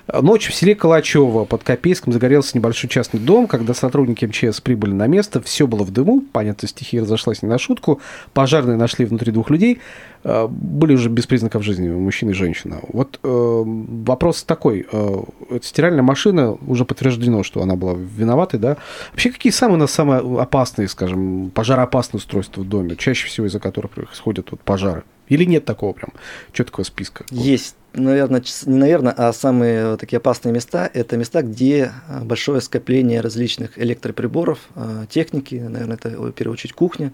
Ночью 0.08 0.52
в 0.52 0.56
селе 0.56 0.74
Калачево 0.74 1.44
под 1.44 1.62
Копейском 1.62 2.12
загорелся 2.12 2.56
небольшой 2.56 2.90
частный 2.90 3.20
дом. 3.20 3.46
Когда 3.46 3.72
сотрудники 3.72 4.24
МЧС 4.24 4.60
прибыли 4.60 4.92
на 4.92 5.06
место, 5.06 5.40
все 5.40 5.66
было 5.66 5.84
в 5.84 5.90
дыму. 5.90 6.24
Понятно, 6.32 6.66
стихия 6.66 7.02
разошлась 7.02 7.42
не 7.42 7.48
на 7.48 7.58
шутку. 7.58 8.00
Пожарные 8.32 8.76
нашли 8.76 9.04
внутри 9.04 9.30
двух 9.30 9.48
людей. 9.50 9.80
Э, 10.24 10.48
были 10.48 10.94
уже 10.94 11.08
без 11.08 11.26
признаков 11.26 11.62
жизни, 11.62 11.88
мужчина 11.88 12.30
и 12.30 12.34
женщина. 12.34 12.80
Вот 12.88 13.20
э, 13.22 13.62
вопрос 13.64 14.42
такой. 14.42 14.86
Э, 14.90 15.22
стиральная 15.62 16.02
машина, 16.02 16.56
уже 16.66 16.84
подтверждено, 16.84 17.44
что 17.44 17.62
она 17.62 17.76
была 17.76 17.94
виноватой, 17.94 18.58
да? 18.58 18.76
Вообще, 19.12 19.30
какие 19.30 19.52
самые 19.52 19.76
у 19.76 19.80
нас 19.80 19.92
самые 19.92 20.20
опасные, 20.40 20.88
скажем, 20.88 21.50
пожароопасные 21.54 22.18
устройства 22.18 22.62
в 22.62 22.68
доме, 22.68 22.96
чаще 22.96 23.28
всего 23.28 23.46
из-за 23.46 23.60
которых 23.60 23.92
происходят 23.92 24.50
вот 24.50 24.60
пожары? 24.60 25.04
Или 25.28 25.44
нет 25.44 25.64
такого 25.64 25.92
прям 25.92 26.12
четкого 26.52 26.84
списка? 26.84 27.24
Есть 27.30 27.76
наверное, 27.94 28.42
не 28.66 28.78
наверное, 28.78 29.12
а 29.16 29.32
самые 29.32 29.96
такие 29.96 30.18
опасные 30.18 30.52
места– 30.52 30.90
это 30.94 31.16
места, 31.16 31.42
где 31.42 31.92
а, 32.08 32.24
большое 32.24 32.60
скопление 32.60 33.20
различных 33.20 33.78
электроприборов, 33.78 34.58
а, 34.74 35.06
техники, 35.06 35.56
наверное, 35.56 35.96
это 35.96 36.10
в 36.10 36.32
первую 36.32 36.54
очередь 36.54 36.74
кухня, 36.74 37.12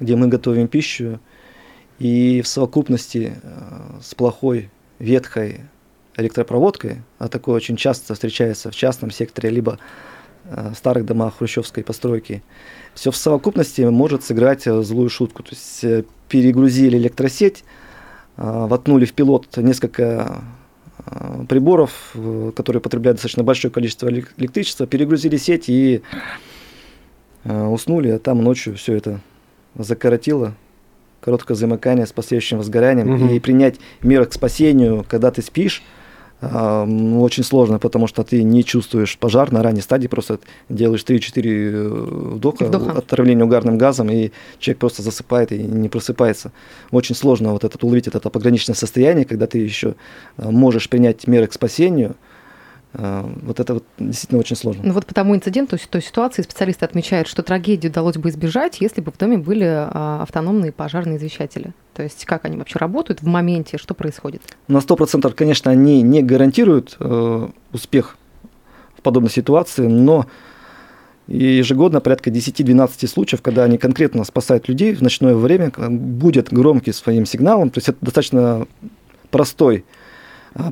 где 0.00 0.16
мы 0.16 0.28
готовим 0.28 0.68
пищу, 0.68 1.20
и 1.98 2.42
в 2.42 2.48
совокупности 2.48 3.34
а, 3.42 4.00
с 4.02 4.14
плохой, 4.14 4.70
ветхой 4.98 5.60
электропроводкой, 6.16 7.02
а 7.18 7.28
такое 7.28 7.56
очень 7.56 7.76
часто 7.76 8.14
встречается 8.14 8.70
в 8.70 8.74
частном 8.74 9.10
секторе, 9.10 9.50
либо 9.50 9.78
в 10.44 10.74
старых 10.74 11.06
домах 11.06 11.38
хрущевской 11.38 11.82
постройки, 11.82 12.42
все 12.92 13.10
в 13.10 13.16
совокупности 13.16 13.80
может 13.80 14.24
сыграть 14.24 14.64
злую 14.64 15.08
шутку. 15.08 15.42
То 15.42 15.48
есть 15.52 15.82
э, 15.82 16.04
перегрузили 16.28 16.96
электросеть, 16.96 17.64
а, 18.36 18.66
воткнули 18.66 19.04
в 19.04 19.12
пилот 19.12 19.56
несколько 19.56 20.42
а, 20.98 21.44
приборов, 21.48 22.12
э, 22.14 22.52
которые 22.54 22.80
потребляют 22.80 23.16
достаточно 23.16 23.44
большое 23.44 23.72
количество 23.72 24.08
электричества, 24.08 24.86
перегрузили 24.86 25.36
сеть 25.36 25.68
и 25.68 26.02
уснули, 27.44 28.08
а 28.08 28.18
там 28.18 28.42
ночью 28.42 28.74
все 28.74 28.94
это 28.94 29.20
закоротило, 29.76 30.54
короткое 31.20 31.56
замыкание 31.56 32.06
с 32.06 32.12
последующим 32.12 32.56
возгоранием, 32.56 33.14
угу. 33.14 33.34
и 33.34 33.38
принять 33.38 33.76
меры 34.02 34.24
к 34.24 34.32
спасению, 34.32 35.04
когда 35.06 35.30
ты 35.30 35.42
спишь, 35.42 35.82
очень 36.40 37.44
сложно, 37.44 37.78
потому 37.78 38.06
что 38.06 38.22
ты 38.22 38.42
не 38.42 38.64
чувствуешь 38.64 39.16
пожар 39.18 39.52
на 39.52 39.62
ранней 39.62 39.80
стадии, 39.80 40.08
просто 40.08 40.40
делаешь 40.68 41.04
3-4 41.06 41.42
э, 41.44 41.88
вдоха, 42.34 42.64
вдоха. 42.64 42.98
отравления 42.98 43.44
угарным 43.44 43.78
газом, 43.78 44.10
и 44.10 44.30
человек 44.58 44.80
просто 44.80 45.02
засыпает 45.02 45.52
и 45.52 45.58
не 45.58 45.88
просыпается. 45.88 46.52
Очень 46.90 47.14
сложно 47.14 47.52
вот 47.52 47.64
этот, 47.64 47.82
уловить 47.82 48.08
это 48.08 48.20
пограничное 48.20 48.74
состояние, 48.74 49.24
когда 49.24 49.46
ты 49.46 49.58
еще 49.58 49.94
э, 50.36 50.50
можешь 50.50 50.88
принять 50.88 51.26
меры 51.26 51.46
к 51.46 51.52
спасению, 51.52 52.16
вот 52.96 53.58
это 53.58 53.74
вот 53.74 53.84
действительно 53.98 54.40
очень 54.40 54.56
сложно. 54.56 54.82
Ну 54.84 54.92
вот 54.92 55.04
по 55.04 55.12
тому 55.12 55.34
инциденту, 55.34 55.76
той 55.90 56.00
ситуации 56.00 56.42
специалисты 56.42 56.84
отмечают, 56.84 57.26
что 57.26 57.42
трагедию 57.42 57.90
удалось 57.90 58.16
бы 58.16 58.28
избежать, 58.28 58.80
если 58.80 59.00
бы 59.00 59.10
в 59.10 59.18
доме 59.18 59.36
были 59.36 59.64
а, 59.66 60.20
автономные 60.22 60.70
пожарные 60.70 61.16
извещатели. 61.16 61.72
То 61.94 62.02
есть 62.04 62.24
как 62.24 62.44
они 62.44 62.56
вообще 62.56 62.78
работают 62.78 63.20
в 63.20 63.26
моменте, 63.26 63.78
что 63.78 63.94
происходит? 63.94 64.42
На 64.68 64.78
100%, 64.78 65.32
конечно, 65.32 65.70
они 65.70 66.02
не 66.02 66.22
гарантируют 66.22 66.96
э, 67.00 67.48
успех 67.72 68.16
в 68.96 69.02
подобной 69.02 69.30
ситуации, 69.30 69.86
но 69.86 70.26
ежегодно 71.26 72.00
порядка 72.00 72.30
10-12 72.30 73.08
случаев, 73.08 73.42
когда 73.42 73.64
они 73.64 73.78
конкретно 73.78 74.24
спасают 74.24 74.68
людей 74.68 74.94
в 74.94 75.02
ночное 75.02 75.34
время, 75.34 75.72
будет 75.76 76.52
громкий 76.52 76.92
своим 76.92 77.26
сигналом. 77.26 77.70
То 77.70 77.78
есть 77.78 77.88
это 77.88 77.98
достаточно 78.00 78.66
простой 79.30 79.84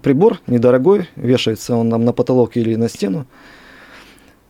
прибор, 0.02 0.40
недорогой, 0.46 1.08
вешается 1.16 1.76
он 1.76 1.88
нам 1.88 2.04
на 2.04 2.12
потолок 2.12 2.56
или 2.56 2.74
на 2.76 2.88
стену. 2.88 3.26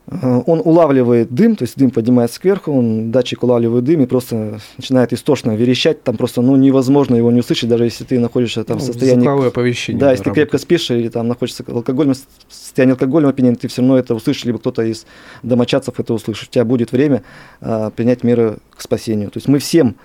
Э, 0.07 0.43
он 0.47 0.61
улавливает 0.65 1.33
дым, 1.33 1.57
то 1.57 1.63
есть 1.63 1.77
дым 1.77 1.91
поднимается 1.91 2.41
кверху, 2.41 2.73
он, 2.73 3.11
датчик 3.11 3.43
улавливает 3.43 3.85
дым 3.85 4.03
и 4.03 4.07
просто 4.07 4.59
начинает 4.77 5.13
истошно 5.13 5.55
верещать, 5.55 6.03
там 6.03 6.17
просто 6.17 6.43
ну, 6.43 6.57
невозможно 6.57 7.15
его 7.15 7.31
не 7.31 7.41
услышать, 7.41 7.69
даже 7.69 7.85
если 7.85 8.05
ты 8.05 8.19
находишься 8.19 8.65
там 8.65 8.79
ну, 8.79 8.83
в 8.83 8.87
состоянии... 8.87 9.49
оповещение. 9.49 10.01
Да, 10.01 10.11
если 10.11 10.25
ты 10.25 10.31
крепко 10.33 10.59
спишь 10.59 10.91
или 10.91 11.09
там 11.09 11.29
находишься 11.29 11.65
в 11.67 11.77
алкогольном 11.77 12.17
состоянии 12.49 12.93
алкогольного 12.93 13.33
опьянения, 13.33 13.57
ты 13.57 13.69
все 13.69 13.83
равно 13.83 13.99
это 13.99 14.15
услышишь, 14.15 14.45
либо 14.45 14.59
кто-то 14.59 14.83
из 14.83 15.07
домочадцев 15.43 15.99
это 15.99 16.15
услышит. 16.15 16.49
У 16.49 16.53
тебя 16.53 16.65
будет 16.65 16.93
время 16.93 17.23
а, 17.61 17.91
принять 17.91 18.25
меры 18.25 18.59
к 18.71 18.81
спасению. 18.81 19.31
То 19.31 19.39
есть 19.39 19.49
мы 19.49 19.59
всем 19.59 19.97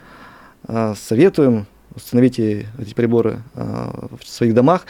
а, 0.67 0.95
советуем, 0.95 1.65
установите 1.95 2.67
эти 2.79 2.93
приборы 2.93 3.39
а, 3.55 4.09
в 4.21 4.27
своих 4.27 4.53
домах. 4.53 4.85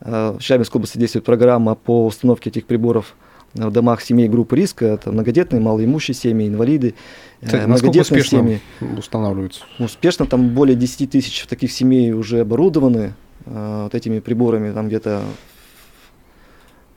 А, 0.00 0.36
в 0.36 0.42
Челябинской 0.42 0.78
области 0.78 0.98
действует 0.98 1.24
программа 1.24 1.74
по 1.74 2.06
установке 2.06 2.50
этих 2.50 2.66
приборов 2.66 3.14
в 3.54 3.70
домах 3.70 4.00
семей 4.00 4.28
группы 4.28 4.56
риска, 4.56 4.86
это 4.86 5.10
многодетные, 5.10 5.60
малоимущие 5.60 6.14
семьи, 6.14 6.46
инвалиды, 6.46 6.94
э, 7.40 7.46
Кстати, 7.46 7.66
многодетные 7.66 8.22
семьи. 8.22 8.60
устанавливаются? 8.96 9.64
Успешно, 9.78 10.26
там 10.26 10.50
более 10.50 10.76
10 10.76 11.10
тысяч 11.10 11.46
таких 11.46 11.72
семей 11.72 12.12
уже 12.12 12.40
оборудованы 12.40 13.14
э, 13.46 13.80
вот 13.84 13.94
этими 13.94 14.20
приборами, 14.20 14.72
там 14.72 14.86
где-то 14.86 15.22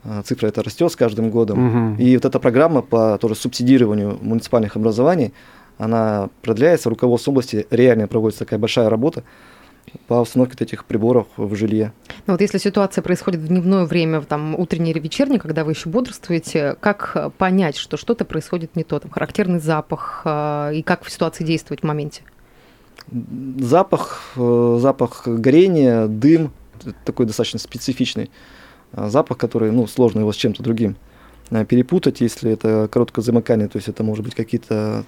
э, 0.04 0.22
цифра 0.26 0.48
это 0.48 0.62
растет 0.62 0.92
с 0.92 0.96
каждым 0.96 1.32
годом. 1.32 1.94
Угу. 1.94 2.02
И 2.02 2.16
вот 2.16 2.26
эта 2.26 2.40
программа 2.40 2.84
по 2.84 3.18
тоже 3.18 3.34
субсидированию 3.34 4.20
муниципальных 4.22 4.76
образований, 4.76 5.34
она 5.80 6.30
продляется, 6.44 6.90
руководство 6.90 7.32
области 7.32 7.66
реально 7.72 8.08
проводится 8.08 8.46
такая 8.46 8.60
большая 8.60 8.90
работа 8.90 9.24
по 10.08 10.22
установке 10.22 10.64
этих 10.64 10.86
приборов 10.86 11.28
в 11.38 11.56
жилье. 11.56 11.94
Ну 12.28 12.34
вот 12.34 12.42
если 12.42 12.58
ситуация 12.58 13.02
происходит 13.02 13.42
в 13.42 13.48
дневное 13.48 13.86
время, 13.86 14.22
там 14.22 14.56
утреннее 14.58 14.94
или 14.94 15.00
вечернее, 15.00 15.40
когда 15.40 15.64
вы 15.64 15.72
еще 15.72 15.90
бодрствуете, 15.90 16.76
как 16.80 17.34
понять, 17.38 17.78
что 17.78 17.98
что-то 17.98 18.26
происходит 18.26 18.76
не 18.76 18.84
то, 18.84 19.00
там 19.00 19.12
характерный 19.12 19.60
запах 19.60 20.22
э, 20.26 20.76
и 20.76 20.84
как 20.84 21.04
в 21.04 21.12
ситуации 21.12 21.44
действовать 21.44 21.82
в 21.82 21.86
моменте? 21.86 22.22
Запах, 23.60 24.22
э, 24.36 24.78
запах 24.82 25.28
горения, 25.28 26.08
дым, 26.08 26.52
такой 27.06 27.26
достаточно 27.26 27.60
специфичный 27.60 28.32
э, 28.94 29.10
запах, 29.10 29.38
который, 29.38 29.72
ну, 29.72 29.88
сложно 29.88 30.20
его 30.20 30.32
с 30.32 30.38
чем-то 30.38 30.64
другим 30.64 30.96
перепутать, 31.68 32.22
если 32.22 32.52
это 32.52 32.90
короткое 32.92 33.22
замыкание, 33.22 33.68
то 33.68 33.76
есть 33.76 33.88
это 33.88 34.02
может 34.04 34.24
быть 34.24 34.34
какие-то 34.34 34.74
Э, 34.74 35.04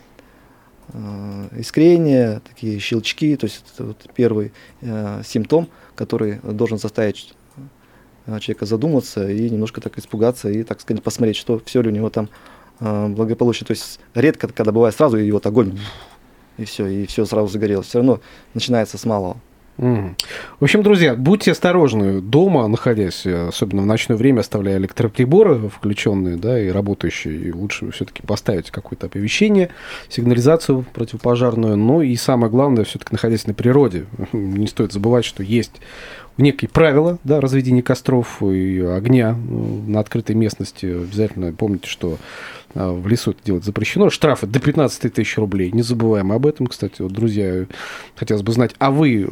искрения, 1.58 2.42
такие 2.48 2.80
щелчки, 2.80 3.36
то 3.36 3.46
есть 3.46 3.64
это 3.74 3.86
вот 3.86 3.98
первый 4.14 4.54
э, 4.82 5.22
симптом, 5.26 5.68
который 5.96 6.40
должен 6.44 6.78
заставить 6.78 7.34
э, 8.28 8.40
человека 8.40 8.66
задуматься 8.66 9.30
и 9.30 9.50
немножко 9.50 9.82
так 9.82 9.98
испугаться 9.98 10.50
и, 10.50 10.64
так 10.64 10.82
сказать, 10.82 11.04
посмотреть, 11.04 11.38
что 11.38 11.60
все 11.66 11.82
ли 11.82 11.90
у 11.90 11.92
него 11.92 12.10
там 12.10 12.30
э, 12.80 13.08
благополучно. 13.08 13.66
То 13.66 13.72
есть 13.72 14.00
редко, 14.14 14.48
когда 14.48 14.72
бывает 14.72 14.96
сразу, 14.96 15.18
и 15.18 15.32
вот 15.32 15.46
огонь, 15.46 15.80
и 16.58 16.66
все, 16.66 16.88
и 16.88 17.06
все 17.06 17.26
сразу 17.26 17.48
загорелось. 17.48 17.88
Все 17.88 18.00
равно 18.00 18.22
начинается 18.54 18.98
с 18.98 19.06
малого. 19.06 19.38
В 19.78 20.16
общем, 20.62 20.84
друзья, 20.84 21.16
будьте 21.16 21.52
осторожны 21.52 22.22
дома, 22.22 22.68
находясь, 22.68 23.26
особенно 23.26 23.82
в 23.82 23.86
ночное 23.86 24.16
время, 24.16 24.40
оставляя 24.40 24.78
электроприборы 24.78 25.70
включенные, 25.70 26.38
да, 26.38 26.60
и 26.60 26.70
работающие. 26.70 27.36
И 27.36 27.52
лучше 27.52 27.92
все-таки 27.92 28.22
поставить 28.22 28.72
какое-то 28.72 29.08
оповещение, 29.08 29.70
сигнализацию 30.08 30.86
противопожарную. 30.94 31.76
Ну 31.76 32.02
и 32.02 32.16
самое 32.16 32.50
главное, 32.50 32.86
все-таки 32.86 33.10
находясь 33.12 33.48
на 33.48 33.54
природе. 33.54 34.06
Не 34.32 34.68
стоит 34.68 34.94
забывать, 34.94 35.26
что 35.26 35.44
есть 35.44 35.82
некие 36.38 36.70
правила 36.70 37.18
да, 37.24 37.42
разведения 37.42 37.82
костров 37.82 38.42
и 38.44 38.80
огня 38.82 39.34
на 39.34 40.00
открытой 40.00 40.36
местности. 40.36 40.86
Обязательно 40.86 41.54
помните, 41.54 41.88
что 41.88 42.18
а, 42.76 42.92
в 42.92 43.08
лесу 43.08 43.32
это 43.32 43.40
делать 43.44 43.64
запрещено. 43.64 44.10
Штрафы 44.10 44.48
до 44.48 44.60
15 44.60 45.14
тысяч 45.14 45.38
рублей. 45.38 45.72
Не 45.72 45.82
забываем 45.82 46.32
об 46.32 46.46
этом, 46.46 46.68
кстати. 46.68 47.02
Вот, 47.02 47.12
друзья, 47.12 47.66
хотелось 48.16 48.44
бы 48.44 48.52
знать, 48.52 48.76
а 48.80 48.92
вы 48.92 49.28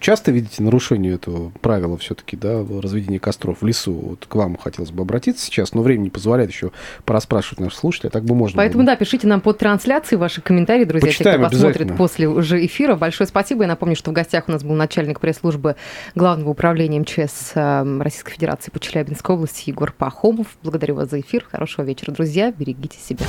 часто 0.00 0.30
видите 0.30 0.62
нарушение 0.62 1.14
этого 1.14 1.50
правила 1.60 1.98
все-таки, 1.98 2.36
да, 2.36 2.64
разведения 2.80 3.18
костров 3.18 3.60
в 3.60 3.66
лесу? 3.66 3.92
Вот 3.92 4.26
к 4.26 4.34
вам 4.36 4.56
хотелось 4.56 4.92
бы 4.92 5.02
обратиться 5.02 5.44
сейчас, 5.44 5.74
но 5.74 5.82
время 5.82 6.02
не 6.02 6.10
позволяет 6.10 6.50
еще 6.50 6.70
порасспрашивать 7.04 7.60
наших 7.60 7.80
слушателей, 7.80 8.10
а 8.10 8.12
так 8.12 8.24
бы 8.24 8.34
можно. 8.34 8.56
Поэтому, 8.56 8.84
было. 8.84 8.92
да, 8.92 8.96
пишите 8.96 9.26
нам 9.26 9.40
под 9.40 9.58
трансляцией 9.58 10.18
ваши 10.18 10.40
комментарии, 10.40 10.84
друзья, 10.84 11.08
Почитаем 11.08 11.40
те, 11.42 11.46
кто 11.48 11.56
посмотрит 11.56 11.96
после 11.96 12.28
уже 12.28 12.64
эфира. 12.64 12.94
Большое 12.94 13.26
спасибо. 13.26 13.62
Я 13.62 13.68
напомню, 13.68 13.96
что 13.96 14.12
в 14.12 14.14
гостях 14.14 14.44
у 14.46 14.52
нас 14.52 14.62
был 14.62 14.74
начальник 14.74 15.18
пресс-службы 15.18 15.74
Главного 16.14 16.43
управления 16.50 17.00
МЧС 17.00 17.52
э, 17.54 17.98
Российской 18.00 18.32
Федерации 18.32 18.70
по 18.70 18.78
Челябинской 18.78 19.34
области 19.34 19.70
Егор 19.70 19.92
Пахомов. 19.92 20.56
Благодарю 20.62 20.96
вас 20.96 21.10
за 21.10 21.20
эфир. 21.20 21.46
Хорошего 21.50 21.84
вечера, 21.84 22.12
друзья. 22.12 22.52
Берегите 22.52 22.98
себя. 22.98 23.26